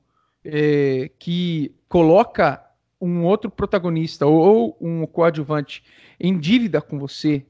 [0.51, 2.63] é, que coloca
[2.99, 5.83] um outro protagonista ou, ou, um coadjuvante
[6.19, 7.45] em dívida com você,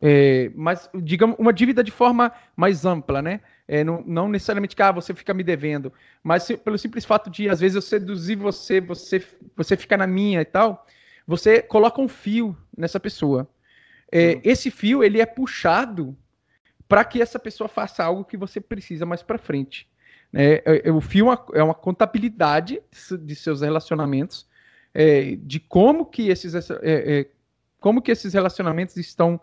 [0.00, 3.40] é, mas digamos uma dívida de forma mais ampla, né?
[3.66, 7.30] É, não, não, necessariamente que ah, você fica me devendo, mas se, pelo simples fato
[7.30, 9.24] de às vezes eu seduzir você, você,
[9.56, 10.86] você fica na minha e tal,
[11.26, 13.48] você coloca um fio nessa pessoa.
[14.10, 14.40] É.
[14.44, 16.16] Esse fio ele é puxado
[16.86, 19.88] para que essa pessoa faça algo que você precisa mais para frente.
[20.32, 20.54] Né?
[20.64, 22.80] É, é, o fio é uma contabilidade
[23.20, 24.48] de seus relacionamentos,
[24.94, 27.28] é, de como que esses, é, é,
[27.80, 29.40] como que esses relacionamentos estão,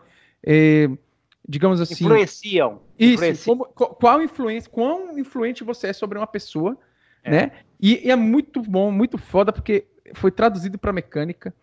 [1.48, 2.04] digamos assim...
[2.04, 2.82] Influenciam.
[2.98, 3.56] Isso, influenciam.
[3.56, 6.76] Como, qual influência, quão influente você é sobre uma pessoa,
[7.24, 7.52] né?
[7.78, 11.54] E, e, é muito bom, muito foda, porque foi traduzido para mecânica,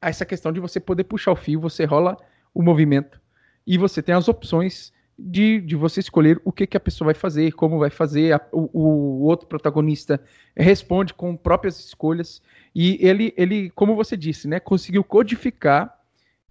[0.00, 2.16] essa questão de você poder puxar o fio, você rola
[2.52, 3.20] o movimento,
[3.66, 7.14] e você tem as opções de, de você escolher o que, que a pessoa vai
[7.14, 8.32] fazer, como vai fazer.
[8.32, 10.20] A, o, o, outro protagonista
[10.54, 12.42] responde com próprias escolhas.
[12.74, 15.98] E ele, ele como você disse, né, conseguiu codificar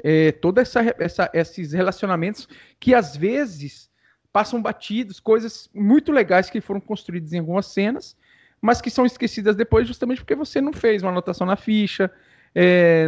[0.03, 2.47] é, todos essa, essa, esses relacionamentos
[2.80, 3.89] que às vezes
[4.34, 8.18] passam batidos, coisas muito legais que foram construídas em algumas cenas,
[8.59, 12.11] mas que são esquecidas depois justamente porque você não fez uma anotação na ficha.
[12.53, 13.07] É,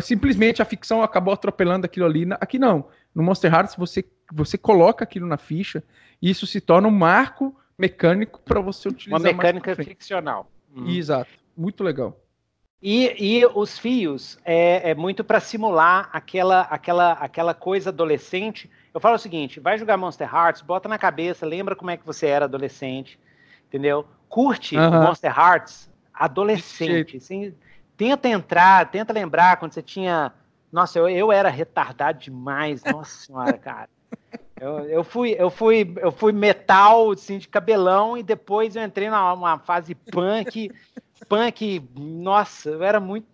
[0.00, 2.26] simplesmente a ficção acabou atropelando aquilo ali.
[2.40, 2.88] Aqui não.
[3.14, 5.82] No Monster Hearts você você coloca aquilo na ficha
[6.20, 9.20] e isso se torna um marco mecânico para você utilizar.
[9.20, 10.50] Uma mecânica ficcional.
[10.74, 10.88] Uhum.
[10.88, 12.20] Exato, muito legal.
[12.80, 18.70] E, e os fios é, é muito para simular aquela, aquela, aquela coisa adolescente.
[18.94, 22.06] Eu falo o seguinte: vai jogar Monster Hearts, bota na cabeça, lembra como é que
[22.06, 23.18] você era adolescente,
[23.66, 24.06] entendeu?
[24.28, 25.02] Curte uhum.
[25.02, 27.16] Monster Hearts adolescente.
[27.16, 27.54] Assim,
[27.96, 30.32] tenta entrar, tenta lembrar quando você tinha.
[30.70, 33.88] Nossa, eu, eu era retardado demais, nossa senhora, cara.
[34.60, 39.08] Eu, eu, fui, eu, fui, eu fui metal, assim, de cabelão, e depois eu entrei
[39.08, 40.70] numa fase punk.
[41.28, 43.28] punk, nossa, eu era muito,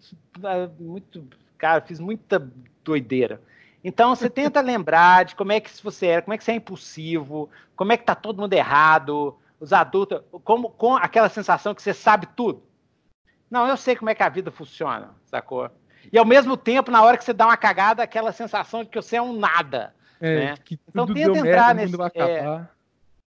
[0.79, 2.51] muito, cara, fiz muita
[2.85, 3.41] doideira.
[3.83, 6.57] Então você tenta lembrar de como é que você era, como é que você é
[6.57, 11.83] impulsivo, como é que tá todo mundo errado, os adultos, como, com aquela sensação que
[11.83, 12.63] você sabe tudo.
[13.51, 15.71] Não, eu sei como é que a vida funciona, sacou?
[16.13, 19.01] E ao mesmo tempo, na hora que você dá uma cagada, aquela sensação de que
[19.01, 19.95] você é um nada.
[20.25, 20.55] É, né?
[20.89, 21.95] então tenta entrar nesse.
[22.15, 22.67] É,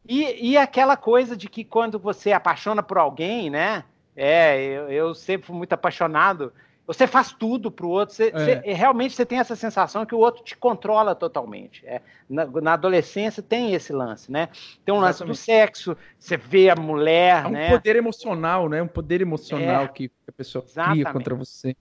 [0.08, 3.84] e, e aquela coisa de que quando você apaixona por alguém, né?
[4.16, 6.52] É, eu, eu sempre fui muito apaixonado.
[6.88, 8.16] Você faz tudo pro outro.
[8.16, 8.32] Você, é.
[8.32, 11.86] você, realmente você tem essa sensação que o outro te controla totalmente.
[11.86, 14.48] É, na, na, adolescência tem esse lance, né?
[14.86, 15.38] Tem um lance Exatamente.
[15.38, 17.44] do sexo, você vê a mulher.
[17.44, 17.70] É um né?
[17.70, 18.82] poder emocional, né?
[18.82, 19.88] Um poder emocional é.
[19.90, 21.02] que a pessoa Exatamente.
[21.02, 21.76] cria contra você.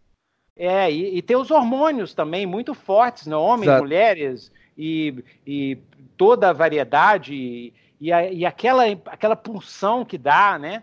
[0.57, 3.37] É, e, e, tem os hormônios também muito fortes, né?
[3.37, 3.83] Homens, Exato.
[3.83, 5.79] mulheres e, e
[6.16, 10.83] toda a variedade e, e, a, e, aquela, aquela pulsão que dá, né?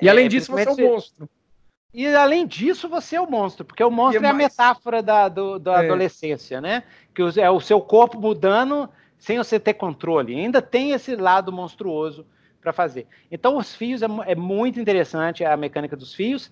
[0.00, 1.28] E além é, disso, você é um monstro.
[1.92, 5.02] E além disso, você é o um monstro, porque o monstro é, é, a metáfora
[5.02, 5.86] da, do, da é.
[5.86, 6.84] adolescência, né?
[7.14, 8.88] Que é o seu corpo mudando
[9.18, 10.34] sem você ter controle.
[10.34, 12.26] Ainda tem esse lado monstruoso
[12.60, 13.06] para fazer.
[13.30, 16.50] Então, os fios é, é, muito interessante a mecânica dos fios.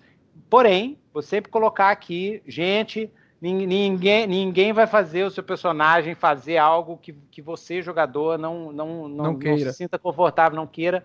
[0.49, 6.97] Porém, vou sempre colocar aqui, gente, Ninguém, ninguém vai fazer o seu personagem fazer algo
[6.97, 11.03] que, que você, jogador, não, não, não, não, não se sinta confortável, não queira.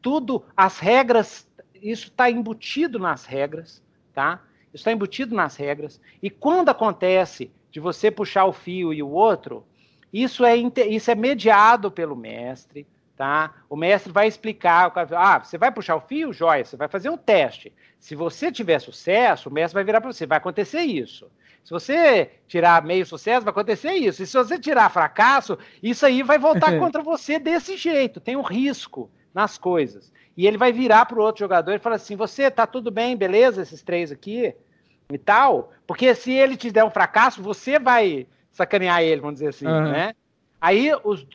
[0.00, 3.82] Tudo, as regras, isso está embutido nas regras,
[4.14, 4.40] tá?
[4.72, 6.00] Isso está embutido nas regras.
[6.22, 9.64] E quando acontece de você puxar o fio e o outro,
[10.12, 13.54] isso é, isso é mediado pelo mestre, tá?
[13.68, 17.16] O mestre vai explicar, ah, você vai puxar o fio, joia, você vai fazer um
[17.16, 17.72] teste.
[17.98, 21.30] Se você tiver sucesso, o mestre vai virar para você, vai acontecer isso.
[21.64, 24.22] Se você tirar meio sucesso, vai acontecer isso.
[24.22, 28.20] E se você tirar fracasso, isso aí vai voltar contra você desse jeito.
[28.20, 30.12] Tem um risco nas coisas.
[30.36, 33.16] E ele vai virar para o outro jogador e falar assim: você tá tudo bem,
[33.16, 34.54] beleza, esses três aqui
[35.10, 35.70] e tal.
[35.86, 39.90] Porque se ele te der um fracasso, você vai sacanear ele, vamos dizer assim, uhum.
[39.90, 40.14] né?
[40.60, 41.26] Aí os,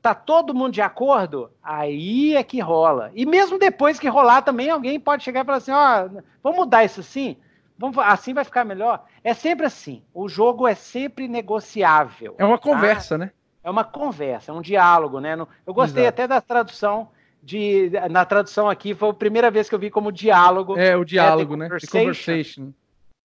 [0.00, 3.10] tá todo mundo de acordo, aí é que rola.
[3.14, 6.58] E mesmo depois que rolar também, alguém pode chegar e falar assim: ó, oh, vamos
[6.58, 7.36] mudar isso assim?
[7.76, 9.04] Vamos, assim vai ficar melhor.
[9.22, 10.02] É sempre assim.
[10.12, 12.34] O jogo é sempre negociável.
[12.38, 12.62] É uma tá?
[12.62, 13.32] conversa, né?
[13.62, 15.34] É uma conversa, é um diálogo, né?
[15.66, 16.22] Eu gostei Exato.
[16.22, 17.08] até da tradução
[17.42, 20.78] de na tradução aqui foi a primeira vez que eu vi como diálogo.
[20.78, 21.66] É o diálogo, né?
[21.66, 22.72] Conversation, conversation.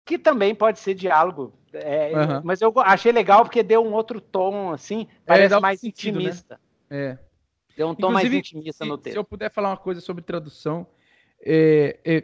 [0.05, 1.53] Que também pode ser diálogo.
[1.73, 2.41] É, uhum.
[2.43, 6.15] Mas eu achei legal porque deu um outro tom, assim, é, parece é, mais sentido,
[6.19, 6.25] né?
[6.25, 6.59] intimista.
[6.89, 6.97] Né?
[6.97, 7.19] É.
[7.75, 9.13] Deu um tom Inclusive, mais intimista se, no texto.
[9.13, 10.87] Se eu puder falar uma coisa sobre tradução,
[11.43, 12.23] é, é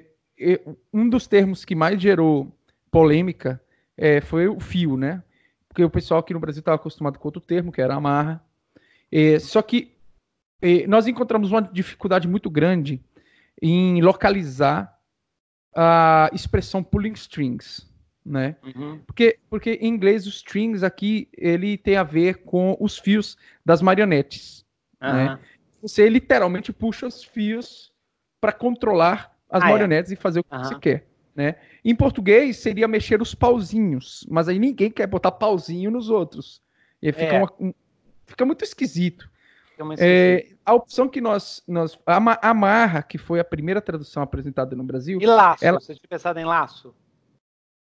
[0.94, 2.52] um dos termos que mais gerou
[2.90, 3.62] polêmica
[3.98, 5.24] é, foi o fio, né?
[5.68, 8.44] Porque o pessoal aqui no Brasil estava acostumado com outro termo, que era amarra.
[9.12, 9.96] É, só que
[10.62, 13.02] é, nós encontramos uma dificuldade muito grande
[13.62, 14.98] em localizar
[15.74, 17.88] a expressão pulling strings,
[18.26, 18.56] né?
[18.64, 19.00] Uhum.
[19.06, 23.82] Porque, porque em inglês os strings aqui ele tem a ver com os fios das
[23.82, 24.66] marionetes,
[25.02, 25.14] uhum.
[25.14, 25.40] né?
[25.82, 27.92] Você literalmente puxa os fios
[28.40, 29.72] para controlar as ah, é.
[29.72, 30.14] marionetes é.
[30.14, 31.08] e fazer o que você quer.
[31.36, 31.56] Né?
[31.84, 36.62] Em português seria mexer os pauzinhos, mas aí ninguém quer botar pauzinho nos outros.
[37.02, 37.38] E fica, é.
[37.40, 37.74] uma, um,
[38.26, 39.30] fica muito esquisito.
[39.72, 41.64] Fica muito é, a opção que nós.
[41.68, 45.20] nós a Amarra, que foi a primeira tradução apresentada no Brasil.
[45.22, 45.66] E laço?
[45.66, 45.80] Ela...
[45.80, 46.94] Você tinha pensado em laço?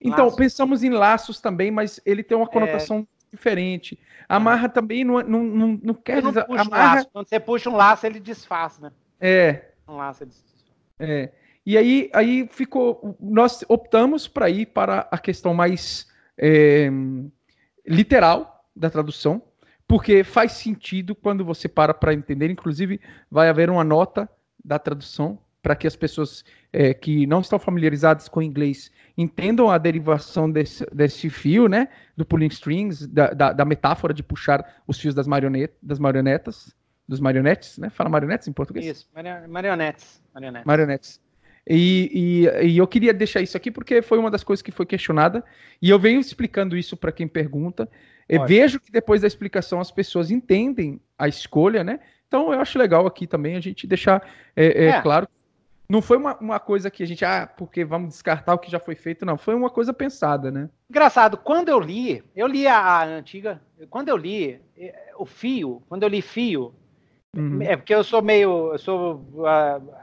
[0.02, 0.38] Então, laço.
[0.38, 3.36] pensamos em laços também, mas ele tem uma conotação é...
[3.36, 4.00] diferente.
[4.28, 6.46] Amarra também não, não, não, não quer dizer.
[6.48, 7.02] Não amarra...
[7.02, 8.92] Um Quando você puxa um laço, ele desfaz, né?
[9.20, 9.72] É.
[9.88, 10.64] Um laço, ele desfaz.
[10.98, 11.32] É.
[11.66, 13.18] E aí, aí ficou.
[13.20, 16.08] Nós optamos para ir para a questão mais
[16.38, 16.90] é,
[17.88, 19.42] literal da tradução,
[19.88, 22.50] porque faz sentido quando você para para entender.
[22.50, 23.00] Inclusive,
[23.32, 24.30] vai haver uma nota
[24.64, 26.44] da tradução para que as pessoas
[26.74, 31.88] é, que não estão familiarizadas com inglês entendam a derivação desse, desse fio, né?
[32.18, 36.76] Do pulling strings, da, da, da metáfora de puxar os fios das, marionet, das marionetas,
[37.08, 37.90] dos marionetes, né?
[37.90, 38.86] Fala marionetes em português?
[38.86, 40.22] Isso, marionetes.
[40.34, 40.66] Marionetes.
[40.66, 41.23] marionetes.
[41.68, 44.86] E, e, e, eu queria deixar isso aqui porque foi uma das coisas que foi
[44.86, 45.44] questionada.
[45.82, 47.90] E eu venho explicando isso para quem pergunta.
[48.46, 52.00] vejo que depois da explicação as pessoas entendem a escolha, né?
[52.28, 55.02] Então eu acho legal aqui também a gente deixar é, é, é.
[55.02, 55.28] claro.
[55.88, 58.80] Não foi uma, uma coisa que a gente, ah, porque vamos descartar o que já
[58.80, 59.38] foi feito, não.
[59.38, 60.70] Foi uma coisa pensada, né?
[60.90, 65.84] Engraçado, quando eu li, eu li a, a antiga, quando eu li é, o fio,
[65.88, 66.74] quando eu li fio,
[67.36, 67.62] uhum.
[67.62, 69.94] é porque eu sou meio, eu sou uh,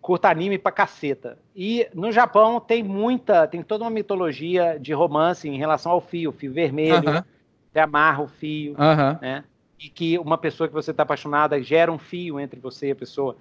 [0.00, 1.38] curta anime pra caceta.
[1.54, 6.32] E no Japão tem muita, tem toda uma mitologia de romance em relação ao fio,
[6.32, 7.24] fio vermelho, uh -huh.
[7.72, 9.20] você amarra o fio, uh -huh.
[9.20, 9.44] né?
[9.78, 12.96] E que uma pessoa que você está apaixonada gera um fio entre você e a
[12.96, 13.36] pessoa.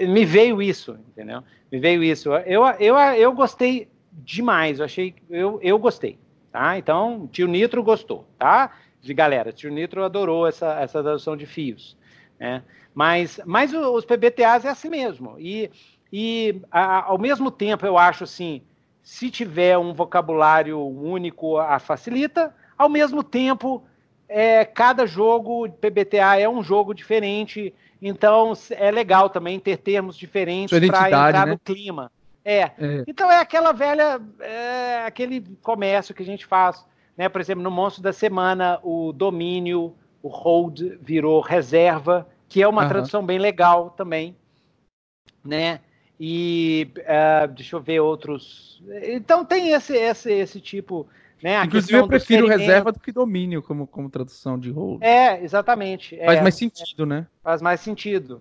[0.00, 1.42] Me veio isso, entendeu?
[1.70, 2.30] Me veio isso.
[2.46, 6.18] Eu, eu, eu gostei demais, eu achei, eu, eu gostei,
[6.50, 6.78] tá?
[6.78, 8.72] Então, tio Nitro gostou, tá?
[9.02, 11.98] De galera, tio Nitro adorou essa, essa tradução de fios,
[12.38, 12.62] né?
[12.94, 15.36] Mas, mas os PBTAs é assim mesmo.
[15.38, 15.70] E
[16.16, 18.62] e, a, ao mesmo tempo, eu acho assim,
[19.02, 22.54] se tiver um vocabulário único, a facilita.
[22.78, 23.82] Ao mesmo tempo,
[24.28, 30.78] é, cada jogo PBTA é um jogo diferente, então é legal também ter termos diferentes
[30.86, 31.50] para entrar né?
[31.50, 32.12] no clima.
[32.44, 32.60] É.
[32.60, 32.72] é.
[33.08, 36.86] Então é aquela velha, é, aquele comércio que a gente faz,
[37.16, 37.28] né?
[37.28, 39.92] Por exemplo, no Monstro da Semana, o domínio,
[40.22, 42.88] o hold virou reserva, que é uma uhum.
[42.88, 44.36] tradução bem legal também,
[45.44, 45.80] né?
[46.26, 48.82] E uh, deixa eu ver outros.
[49.02, 51.06] Então tem esse, esse, esse tipo.
[51.42, 54.98] Né, Inclusive, eu prefiro reserva do que domínio como, como tradução de rolo.
[55.02, 56.16] É, exatamente.
[56.24, 57.26] Faz é, mais sentido, é, né?
[57.42, 58.40] Faz mais sentido.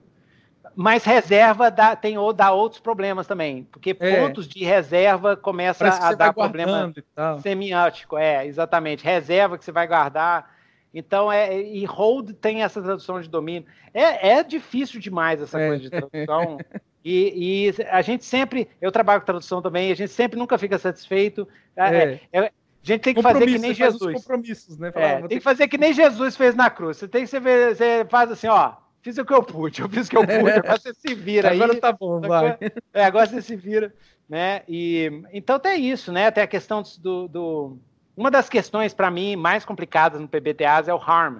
[0.74, 3.68] Mas reserva dá, tem, dá outros problemas também.
[3.70, 4.22] Porque é.
[4.22, 6.94] pontos de reserva começa a dar problema
[7.42, 8.18] semiótico.
[8.18, 9.04] É, exatamente.
[9.04, 10.56] Reserva que você vai guardar.
[10.94, 13.68] Então, é, e hold tem essa tradução de domínio.
[13.94, 15.68] É, é difícil demais essa é.
[15.68, 16.58] coisa de tradução.
[17.04, 20.78] E, e, a gente sempre, eu trabalho com tradução também, a gente sempre nunca fica
[20.78, 21.48] satisfeito.
[21.76, 21.84] É.
[21.84, 22.52] É, é, a
[22.82, 24.14] gente tem que fazer que nem Jesus.
[24.14, 24.92] Compromissos, né?
[24.92, 26.98] Falar, é, tem que fazer que nem Jesus fez na cruz.
[26.98, 30.08] Você tem que você, você faz assim, ó, fiz o que eu pude, eu fiz
[30.08, 31.62] o que eu pude, agora você se vira aí.
[31.62, 32.58] Agora tá bom, vai.
[32.94, 33.94] É, agora você se vira,
[34.28, 34.64] né?
[34.68, 36.32] E então tem isso, né?
[36.32, 37.78] Tem a questão do, do...
[38.16, 41.40] uma das questões para mim mais complicadas no PBTAs é o harm,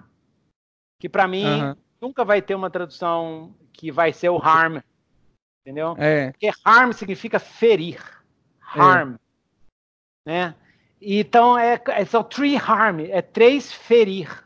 [1.00, 1.78] que para mim uh -huh.
[2.02, 4.80] nunca vai ter uma tradução que vai ser o harm
[5.64, 5.96] Entendeu?
[5.98, 6.32] É.
[6.32, 8.02] Porque harm significa ferir.
[8.60, 9.16] Harm.
[10.26, 10.30] É.
[10.30, 10.56] Né?
[11.02, 14.44] Então, é, é, são three harm, é três ferir.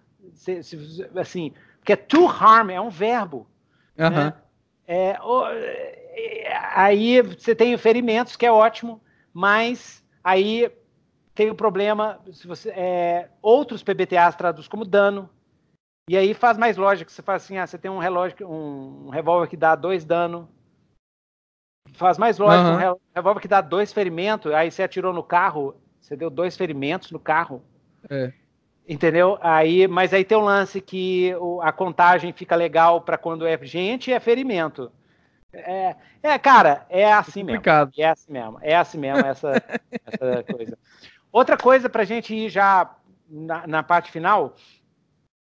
[1.16, 3.48] Assim, porque to harm é um verbo.
[3.98, 4.10] Uhum.
[4.10, 4.34] Né?
[4.88, 5.18] É,
[6.74, 9.02] aí você tem ferimentos, que é ótimo,
[9.34, 10.72] mas aí
[11.36, 15.30] tem o problema, se você, é, outros PBTAs traduz como dano,
[16.10, 19.10] e aí faz mais lógica, você faz assim, ah, você tem um relógio, um, um
[19.10, 20.50] revólver que dá dois dano,
[21.98, 22.92] Faz mais lógico, uhum.
[22.94, 27.12] um revólver que dá dois ferimentos, aí você atirou no carro, você deu dois ferimentos
[27.12, 27.64] no carro.
[28.08, 28.32] É.
[28.88, 29.38] Entendeu?
[29.42, 33.58] Aí, mas aí tem um lance que o, a contagem fica legal para quando é
[33.64, 34.92] gente e é ferimento.
[35.52, 37.64] É, é, cara, é assim é mesmo.
[37.98, 38.60] É assim mesmo.
[38.62, 39.52] É assim mesmo essa,
[40.06, 40.78] essa coisa.
[41.32, 42.96] Outra coisa para gente ir já
[43.28, 44.56] na, na parte final,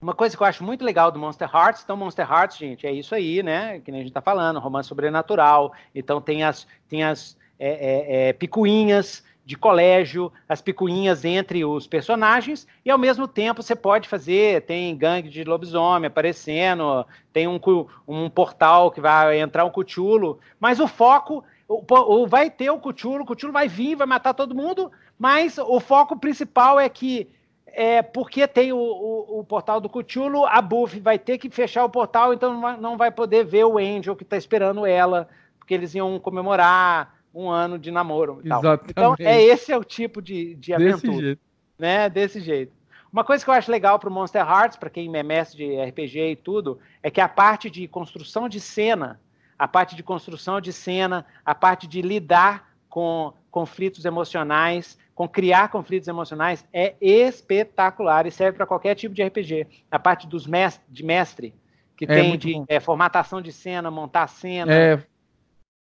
[0.00, 2.92] uma coisa que eu acho muito legal do Monster Hearts, então Monster Hearts, gente, é
[2.92, 3.80] isso aí, né?
[3.80, 5.74] Que nem a gente tá falando, romance sobrenatural.
[5.94, 11.86] Então tem as, tem as é, é, é, picuinhas de colégio, as picuinhas entre os
[11.86, 17.60] personagens, e ao mesmo tempo você pode fazer, tem gangue de lobisomem aparecendo, tem um,
[18.06, 22.78] um portal que vai entrar um cuchulo, mas o foco, o, o, vai ter o
[22.78, 27.28] cuchulo, o cuchulo vai vir, vai matar todo mundo, mas o foco principal é que
[27.74, 31.84] é, porque tem o, o, o, portal do Cthulhu, a Buffy vai ter que fechar
[31.84, 35.28] o portal, então não vai, não vai poder ver o Angel que está esperando ela,
[35.58, 38.40] porque eles iam comemorar um ano de namoro.
[38.44, 41.12] Então, é esse é o tipo de, de aventura.
[41.12, 41.40] Desse jeito.
[41.78, 42.08] Né?
[42.08, 42.72] Desse jeito.
[43.12, 45.82] Uma coisa que eu acho legal para o Monster Hearts, para quem é mestre de
[45.82, 49.20] RPG e tudo, é que a parte de construção de cena,
[49.58, 55.68] a parte de construção de cena, a parte de lidar com conflitos emocionais, com criar
[55.68, 59.66] conflitos emocionais, é espetacular e serve para qualquer tipo de RPG.
[59.90, 61.54] A parte dos mestre, de mestre,
[61.94, 64.72] que é, tem de é, formatação de cena, montar cena.
[64.74, 65.04] É,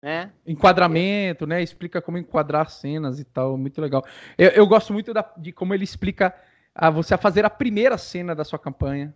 [0.02, 0.32] né?
[0.46, 1.62] Enquadramento, né?
[1.62, 4.02] Explica como enquadrar cenas e tal, muito legal.
[4.38, 6.34] Eu, eu gosto muito da, de como ele explica
[6.74, 9.14] a você a fazer a primeira cena da sua campanha.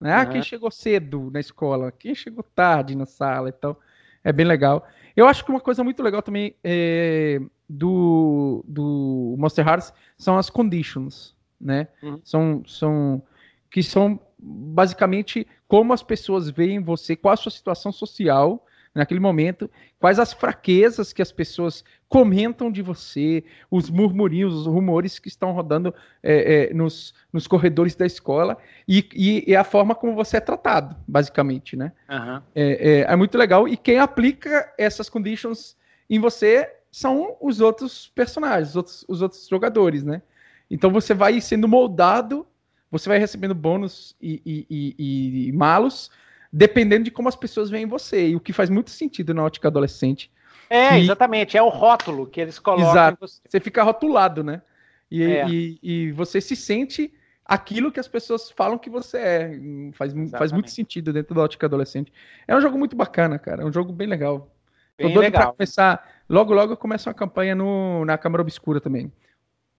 [0.00, 0.12] Né?
[0.12, 3.80] Ah, quem chegou cedo na escola, quem chegou tarde na sala e tal.
[4.22, 4.86] É bem legal.
[5.16, 7.40] Eu acho que uma coisa muito legal também é,
[7.72, 11.86] do, do Monster Hearts são as conditions, né?
[12.02, 12.20] Uhum.
[12.24, 13.22] São, são
[13.70, 19.70] que são basicamente como as pessoas veem você, qual a sua situação social naquele momento,
[20.00, 25.52] quais as fraquezas que as pessoas comentam de você, os murmurinhos, os rumores que estão
[25.52, 28.58] rodando é, é, nos, nos corredores da escola
[28.88, 31.92] e, e, e, a forma como você é tratado, basicamente, né?
[32.10, 32.42] Uhum.
[32.52, 35.76] É, é, é, muito legal e quem aplica essas conditions
[36.08, 40.22] em você são os outros personagens, os outros, os outros jogadores, né?
[40.70, 42.46] Então você vai sendo moldado,
[42.90, 46.10] você vai recebendo bônus e, e, e malos
[46.52, 48.30] dependendo de como as pessoas veem você.
[48.30, 50.30] E o que faz muito sentido na ótica adolescente.
[50.68, 51.02] É, e...
[51.02, 51.56] exatamente.
[51.56, 52.90] É o rótulo que eles colocam.
[52.90, 53.18] Exato.
[53.20, 53.40] Você.
[53.48, 53.60] você.
[53.60, 54.62] fica rotulado, né?
[55.10, 55.48] E, é.
[55.48, 57.12] e, e, você se sente
[57.44, 59.60] aquilo que as pessoas falam que você é.
[59.92, 62.12] Faz, faz muito sentido dentro da ótica adolescente.
[62.46, 63.62] É um jogo muito bacana, cara.
[63.62, 64.54] É um jogo bem legal.
[64.96, 65.42] Bem Tô doido legal.
[65.42, 66.19] pra começar.
[66.30, 69.10] Logo, logo começa uma campanha no, na Câmara Obscura também.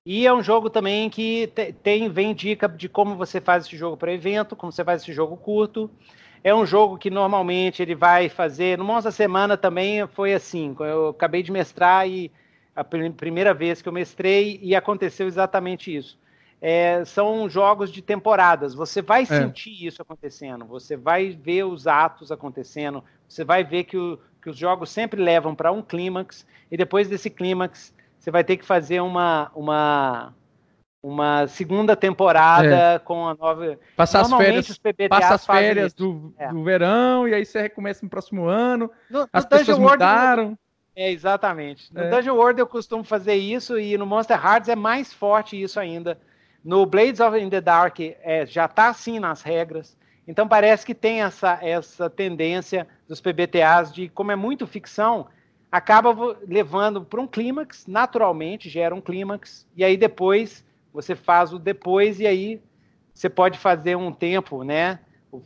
[0.06, 1.50] E é um jogo também que
[1.82, 5.14] tem, vem dica de como você faz esse jogo para evento, como você faz esse
[5.14, 5.90] jogo curto.
[6.44, 8.78] É um jogo que normalmente ele vai fazer.
[8.78, 10.76] No Monza Semana também foi assim.
[10.78, 12.30] Eu acabei de mestrar e
[12.76, 16.20] a primeira vez que eu mestrei e aconteceu exatamente isso.
[16.60, 18.74] É, são jogos de temporadas.
[18.74, 19.26] Você vai é.
[19.26, 24.50] sentir isso acontecendo, você vai ver os atos acontecendo, você vai ver que, o, que
[24.50, 28.66] os jogos sempre levam para um clímax, e depois desse clímax você vai ter que
[28.66, 30.34] fazer uma, uma,
[31.02, 33.00] uma segunda temporada é.
[33.00, 33.80] com a nova.
[33.96, 34.80] Passar as férias,
[35.10, 36.50] passa as férias do, é.
[36.50, 38.92] do verão e aí você recomeça no próximo ano.
[39.10, 40.44] No, as no pessoas Dungeon mudaram.
[40.44, 40.60] World,
[40.96, 41.92] é, exatamente.
[41.94, 42.10] No é.
[42.10, 46.20] Dungeon World eu costumo fazer isso e no Monster Hearts é mais forte isso ainda.
[46.64, 49.98] No Blades of in the Dark é, já está assim nas regras.
[50.28, 55.28] Então parece que tem essa, essa tendência dos PBTAs de, como é muito ficção,
[55.72, 61.60] acaba levando para um clímax, naturalmente gera um clímax, e aí depois você faz o
[61.60, 62.62] depois e aí
[63.14, 65.00] você pode fazer um tempo, né?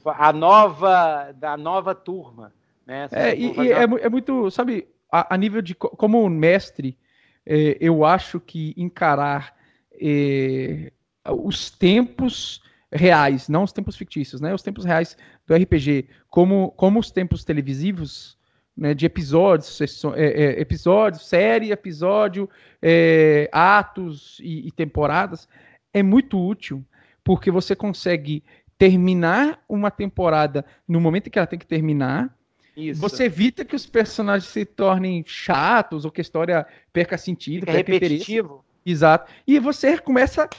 [0.06, 2.52] A nova da nova turma,
[2.86, 3.08] né?
[3.12, 6.98] É, e, é, é, muito, sabe, a, a, nível de como mestre,
[7.46, 9.56] é, eu acho que encarar
[9.94, 10.92] é,
[11.30, 12.64] os tempos
[12.96, 14.54] reais, não os tempos fictícios, né?
[14.54, 18.38] Os tempos reais do RPG, como, como os tempos televisivos,
[18.76, 19.80] né, de episódios,
[20.16, 22.50] é, é, episódios, série, episódio,
[22.82, 25.48] é, atos e, e, temporadas,
[25.94, 26.84] é muito útil,
[27.24, 28.44] porque você consegue
[28.78, 32.36] terminar uma temporada no momento em que ela tem que terminar.
[32.76, 33.00] Isso.
[33.00, 37.72] Você evita que os personagens se tornem chatos ou que a história perca sentido, Fica
[37.72, 38.48] perca repetitivo.
[38.48, 38.66] Interesse.
[38.86, 39.32] Exato.
[39.48, 40.50] E você começa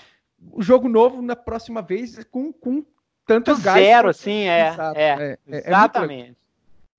[0.53, 2.85] o jogo novo na próxima vez com, com
[3.27, 6.37] tanto zero, assim, é, é, é, é, Exatamente.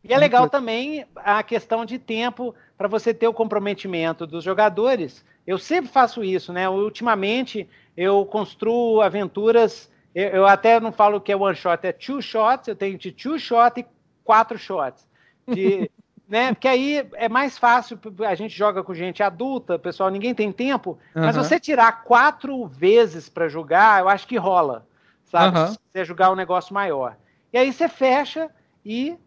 [0.04, 5.24] E é legal também a questão de tempo para você ter o comprometimento dos jogadores.
[5.46, 6.70] Eu sempre faço isso, né?
[6.70, 9.92] Ultimamente eu construo aventuras.
[10.16, 12.68] Eu, eu até não falo que é one shot, é two shots.
[12.68, 13.86] Eu tenho de two shot e
[14.24, 15.08] quatro shots.
[15.46, 15.92] De,
[16.28, 16.54] né?
[16.54, 18.00] Porque aí é mais fácil.
[18.28, 20.10] A gente joga com gente adulta, pessoal.
[20.10, 21.00] Ninguém tem tempo.
[21.16, 21.26] Uhum.
[21.26, 24.86] Mas você tirar quatro vezes para jogar, eu acho que rola,
[25.24, 25.58] sabe?
[25.58, 25.68] Uhum.
[25.68, 27.16] Se você jogar um negócio maior.
[27.54, 28.50] E aí você fecha
[28.86, 29.18] e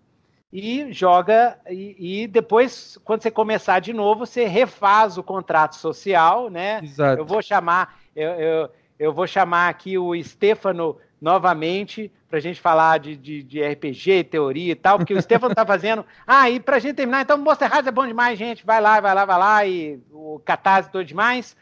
[0.52, 6.50] e joga e, e, depois quando você começar de novo você refaz o contrato social
[6.50, 7.20] né Exato.
[7.20, 12.60] eu vou chamar eu, eu, eu vou chamar aqui o Stefano novamente para a gente
[12.60, 16.58] falar de, de, de, RPG teoria e tal porque o Stefano está fazendo ah e
[16.58, 19.24] para a gente terminar então Monster Hearts é bom demais gente vai lá vai lá
[19.24, 21.56] vai lá e o Catarse todo demais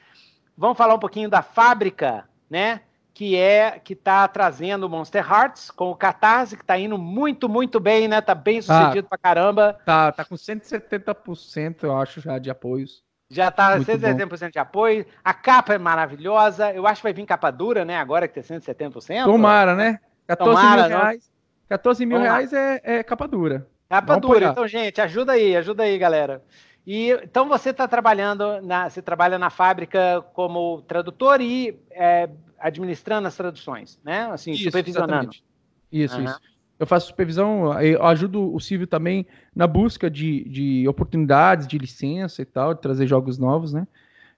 [0.56, 2.82] vamos falar um pouquinho da fábrica né
[3.18, 7.48] que é que está trazendo o Monster Hearts com o Catarse, que está indo muito,
[7.48, 8.20] muito bem, né?
[8.20, 9.76] Tá bem sucedido tá, pra caramba.
[9.84, 13.02] Tá, tá com 170%, eu acho, já de apoios.
[13.30, 14.50] Já tá muito 170% bom.
[14.50, 15.06] de apoio.
[15.22, 16.72] A capa é maravilhosa.
[16.72, 17.98] Eu acho que vai vir capa dura, né?
[17.98, 19.24] Agora que tem 170%.
[19.24, 20.00] Tomara, né?
[20.26, 21.30] 14 Tomara, mil reais.
[21.68, 23.66] 14 mil reais é, é, capa dura.
[23.88, 24.46] Capa Vamos dura.
[24.46, 26.42] Então, gente, ajuda aí, ajuda aí, galera.
[26.86, 33.28] E então você está trabalhando, na, você trabalha na fábrica como tradutor e é, administrando
[33.28, 34.28] as traduções, né?
[34.32, 35.12] Assim, isso, supervisionando.
[35.12, 35.44] Exatamente.
[35.92, 36.24] Isso, uhum.
[36.24, 36.40] isso.
[36.78, 42.40] Eu faço supervisão, eu ajudo o Silvio também na busca de, de oportunidades, de licença
[42.40, 43.86] e tal, de trazer jogos novos, né?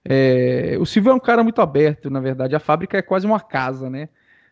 [0.03, 2.55] É, o Silvio é um cara muito aberto, na verdade.
[2.55, 4.09] A fábrica é quase uma casa, né?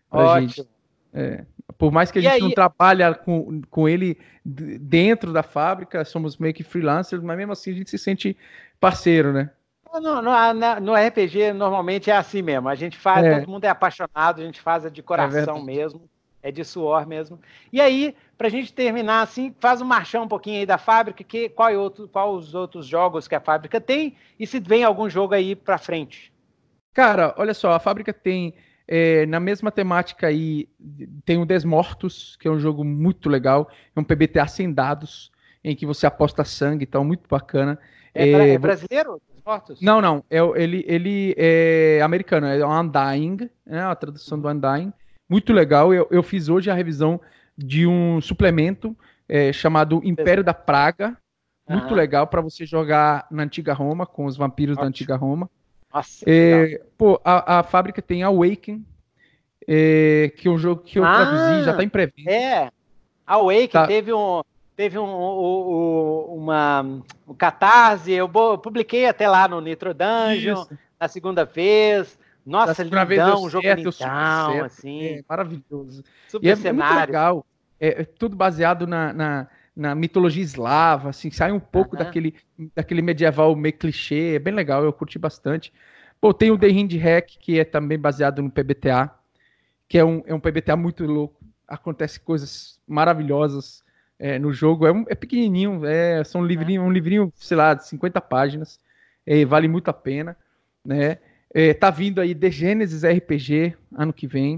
[0.09, 0.47] Pra Ótimo.
[0.47, 0.67] Gente.
[1.11, 1.43] É,
[1.77, 2.41] por mais que a e gente aí...
[2.41, 7.71] não trabalhe com, com ele dentro da fábrica, somos meio que freelancers, mas mesmo assim
[7.71, 8.37] a gente se sente
[8.79, 9.49] parceiro, né?
[9.91, 10.31] No, no,
[10.81, 12.69] no RPG normalmente é assim mesmo.
[12.69, 13.39] A gente faz, é.
[13.39, 16.01] todo mundo é apaixonado, a gente faz de coração é mesmo,
[16.41, 17.39] é de suor mesmo.
[17.71, 21.23] E aí, para a gente terminar assim, faz um marchão um pouquinho aí da fábrica,
[21.23, 24.83] que qual, é outro, qual os outros jogos que a fábrica tem e se vem
[24.83, 26.31] algum jogo aí para frente.
[26.93, 28.53] Cara, olha só, a fábrica tem
[28.91, 30.67] é, na mesma temática aí
[31.23, 35.31] tem o Desmortos, que é um jogo muito legal, é um PBTA sem dados,
[35.63, 37.77] em que você aposta sangue, então muito bacana.
[38.15, 39.21] É, é, é brasileiro?
[39.31, 39.79] Desmortos?
[39.79, 44.91] Não, não, é, ele, ele é americano, é Undying, né, a tradução do Undying,
[45.29, 45.93] muito legal.
[45.93, 47.21] Eu, eu fiz hoje a revisão
[47.57, 48.95] de um suplemento
[49.27, 51.15] é, chamado Império da Praga.
[51.69, 51.95] Muito uhum.
[51.95, 54.85] legal para você jogar na antiga Roma, com os vampiros Ótimo.
[54.85, 55.49] da antiga Roma.
[55.93, 58.83] Nossa, é, pô, a, a, fábrica tem Awaken,
[59.67, 62.31] é, que é um jogo que eu ah, traduzi, já está em pré-venda.
[62.31, 62.71] É,
[63.25, 63.87] Awaken tá.
[63.87, 64.41] teve um
[64.75, 66.81] teve um, um, um, uma
[67.27, 70.79] um catarse, eu, eu, publiquei até lá no Nitro Dungeon, Isso.
[70.99, 72.17] na segunda vez.
[72.45, 75.03] Nossa, lindão, um jogo certo, lindão, assim.
[75.03, 76.03] É, maravilhoso.
[76.27, 76.95] Super e é cenário.
[76.95, 77.45] muito legal.
[77.79, 82.03] É, é, tudo baseado na, na, na, mitologia eslava, assim, sai um pouco uhum.
[82.03, 82.35] daquele,
[82.75, 85.71] daquele medieval meio clichê, é bem legal, eu curti bastante.
[86.19, 89.09] Pô, tem o The Hind Hack, que é também baseado no PBTA,
[89.87, 93.83] que é um, é um PBTA muito louco, acontece coisas maravilhosas
[94.19, 97.73] é, no jogo, é, um, é pequenininho, é, são um livrinho, um livrinho, sei lá,
[97.73, 98.79] de 50 páginas,
[99.25, 100.35] é, vale muito a pena,
[100.83, 101.19] né?
[101.53, 104.57] É, tá vindo aí The Genesis RPG ano que vem.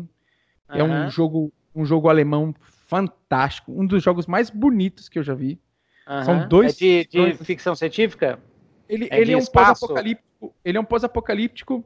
[0.70, 0.78] Uhum.
[0.78, 2.54] É um jogo, um jogo alemão
[2.88, 5.60] fantástico, um dos jogos mais bonitos que eu já vi.
[6.08, 6.24] Uhum.
[6.24, 6.76] São dois.
[6.76, 8.40] É de, de ficção científica?
[8.90, 10.56] Ele é, ele é um pós-apocalíptico.
[10.66, 11.86] Ele é um pós-apocalíptico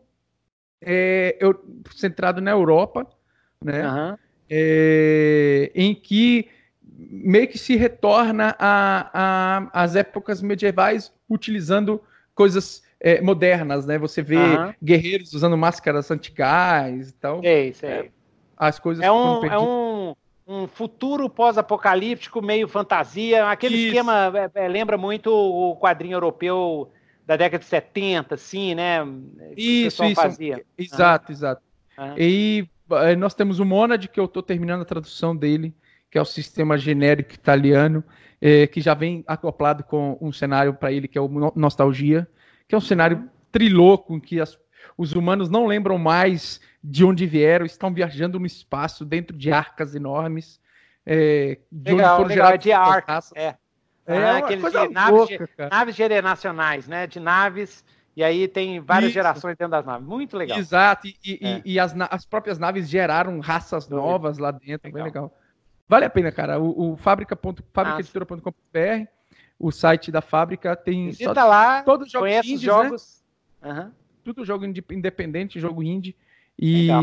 [0.82, 1.54] é, eu,
[1.96, 3.08] centrado na Europa,
[3.64, 3.88] né?
[3.88, 4.18] Uhum.
[4.50, 6.50] É, em que
[6.88, 8.56] meio que se retorna
[9.74, 12.02] às épocas medievais utilizando
[12.34, 14.00] coisas é, modernas, né?
[14.00, 14.74] Você vê uhum.
[14.84, 17.40] guerreiros usando máscaras antigais e tal.
[17.40, 17.90] Sei, sei.
[17.90, 18.10] É,
[18.58, 20.16] as coisas é um, é um,
[20.48, 23.48] um futuro pós-apocalíptico, meio fantasia.
[23.48, 23.88] Aquele Isso.
[23.90, 26.92] esquema é, é, lembra muito o quadrinho europeu
[27.28, 29.06] da década de 70, assim, né?
[29.56, 30.16] Isso, isso.
[30.20, 30.66] Fazia.
[30.76, 31.38] Exato, uhum.
[31.38, 31.62] exato.
[32.00, 32.16] Uhum.
[32.18, 35.76] E é, nós temos o Monad, que eu estou terminando a tradução dele,
[36.10, 38.04] que é o sistema genérico italiano,
[38.42, 42.28] é, que já vem acoplado com um cenário para ele que é o Nostalgia
[42.68, 44.58] que é um cenário triloco em que as,
[44.98, 49.96] os humanos não lembram mais de onde vieram, estão viajando no espaço dentro de arcas
[49.96, 50.60] enormes.
[51.06, 53.56] É, de legal, onde legal, é de arcas, é.
[54.08, 57.08] É, ah, aqueles de, naves, louca, naves generacionais, né?
[57.08, 57.84] De naves,
[58.16, 59.16] e aí tem várias Isso.
[59.16, 60.08] gerações dentro das naves.
[60.08, 60.60] Muito legal.
[60.60, 61.62] Exato, e, e, é.
[61.66, 64.94] e as, as, próprias naves geraram raças novas lá dentro, legal.
[64.94, 65.36] bem legal.
[65.88, 66.60] Vale a pena, cara.
[66.60, 69.08] O, o fábrica.editora.com.br
[69.60, 73.24] o site da fábrica tem Visita só, lá, todos os jogos indies, jogos.
[73.62, 73.72] Né?
[73.82, 73.92] Uhum.
[74.24, 76.16] Tudo jogo independente, jogo indie.
[76.58, 77.02] E Legal.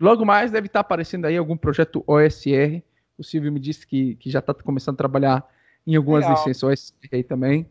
[0.00, 2.82] logo mais deve estar aparecendo aí algum projeto OSR.
[3.16, 5.48] O Silvio me disse que, que já está começando a trabalhar
[5.86, 6.36] em algumas Legal.
[6.36, 7.66] licenças OSR aí também.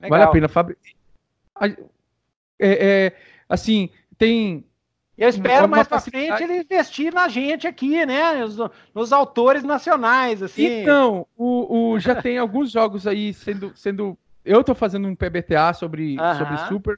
[0.00, 0.18] Legal.
[0.18, 0.48] Vale a pena.
[0.48, 0.80] Fábrica.
[1.60, 1.76] É,
[2.58, 3.16] é,
[3.48, 4.64] assim, tem
[5.16, 8.40] eu espero mais para frente ele investir na gente aqui, né?
[8.40, 8.56] Nos,
[8.94, 10.80] nos autores nacionais, assim.
[10.82, 13.72] Então, o, o já tem alguns jogos aí sendo.
[13.74, 16.38] sendo eu estou fazendo um PBTA sobre, uh -huh.
[16.38, 16.96] sobre Super.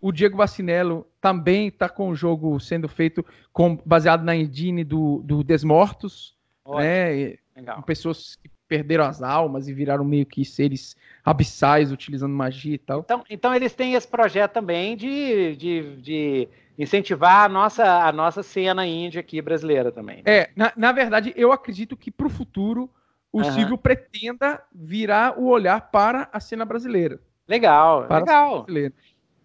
[0.00, 5.22] O Diego Vacinello também está com o jogo sendo feito com, baseado na engine do,
[5.24, 6.36] do Desmortos.
[6.64, 6.82] Ótimo.
[6.82, 7.36] Né?
[7.74, 12.78] Com pessoas que perderam as almas e viraram meio que seres abissais utilizando magia e
[12.78, 13.00] tal.
[13.00, 16.48] Então, então eles têm esse projeto também de, de, de
[16.78, 20.16] incentivar a nossa, a nossa cena índia aqui brasileira também.
[20.16, 20.22] Né?
[20.26, 22.90] É, na, na verdade, eu acredito que para o futuro
[23.32, 23.52] o uhum.
[23.52, 27.18] Silvio pretenda virar o olhar para a cena brasileira.
[27.48, 28.66] Legal, legal.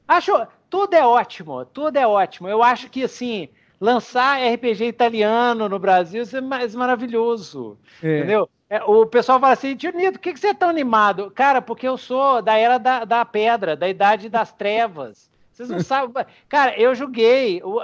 [0.08, 2.48] Acho, tudo é ótimo, tudo é ótimo.
[2.48, 3.50] Eu acho que, assim,
[3.80, 8.20] lançar RPG italiano no Brasil é mais maravilhoso, é.
[8.20, 8.50] entendeu?
[8.70, 11.32] É, o pessoal fala assim, tio Nito, por que, que você é tão animado?
[11.32, 15.29] Cara, porque eu sou da era da, da pedra, da idade das trevas.
[15.60, 16.26] Vocês não sabem.
[16.48, 17.82] Cara, eu joguei o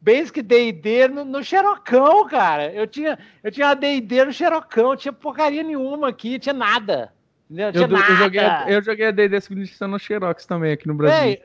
[0.00, 2.72] Basic D&D no, no Xerocão, cara.
[2.72, 7.12] Eu tinha, eu tinha D&D no Xerocão, tinha porcaria nenhuma aqui, tinha nada.
[7.50, 8.12] Não tinha eu, nada.
[8.12, 11.38] Eu joguei, eu joguei a D&D segunda edição no Xerox também, aqui no Brasil.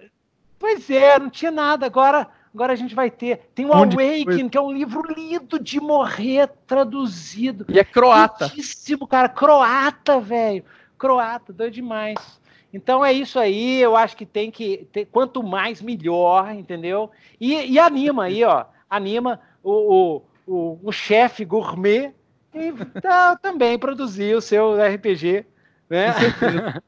[0.59, 1.87] pois é, não tinha nada.
[1.87, 3.49] Agora, Agora a gente vai ter.
[3.55, 4.49] Tem o Onde Awaken, foi?
[4.49, 7.65] que é um livro lindo de morrer traduzido.
[7.69, 8.47] E é croata.
[8.47, 9.29] Lindíssimo, cara.
[9.29, 10.65] Croata, velho.
[10.97, 12.40] Croata, doido demais.
[12.73, 13.79] Então é isso aí.
[13.81, 14.87] Eu acho que tem que.
[14.91, 17.11] Ter, quanto mais, melhor, entendeu?
[17.39, 18.65] E, e anima aí, ó.
[18.89, 22.13] Anima o, o, o, o chefe gourmet
[22.53, 25.45] e tá, também produzir o seu RPG.
[25.89, 26.13] Né?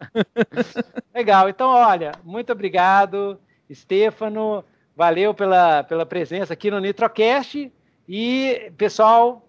[1.13, 1.49] Legal.
[1.49, 3.39] Então, olha, muito obrigado,
[3.71, 4.63] Stefano.
[4.95, 7.71] Valeu pela, pela presença aqui no Nitrocast.
[8.07, 9.47] E, pessoal,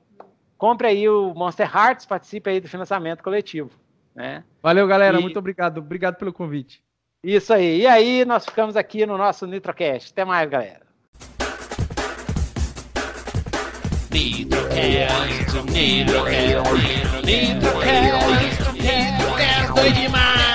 [0.56, 3.70] compre aí o Monster Hearts, participe aí do financiamento coletivo.
[4.14, 4.44] Né?
[4.62, 5.18] Valeu, galera.
[5.18, 5.22] E...
[5.22, 5.78] Muito obrigado.
[5.78, 6.82] Obrigado pelo convite.
[7.22, 7.80] Isso aí.
[7.80, 10.12] E aí, nós ficamos aqui no nosso Nitrocast.
[10.12, 10.84] Até mais, galera.
[14.10, 16.54] Nitrocast, Nitrocast,
[17.24, 20.53] Nitrocast, Nitrocast, Nitrocast, demais.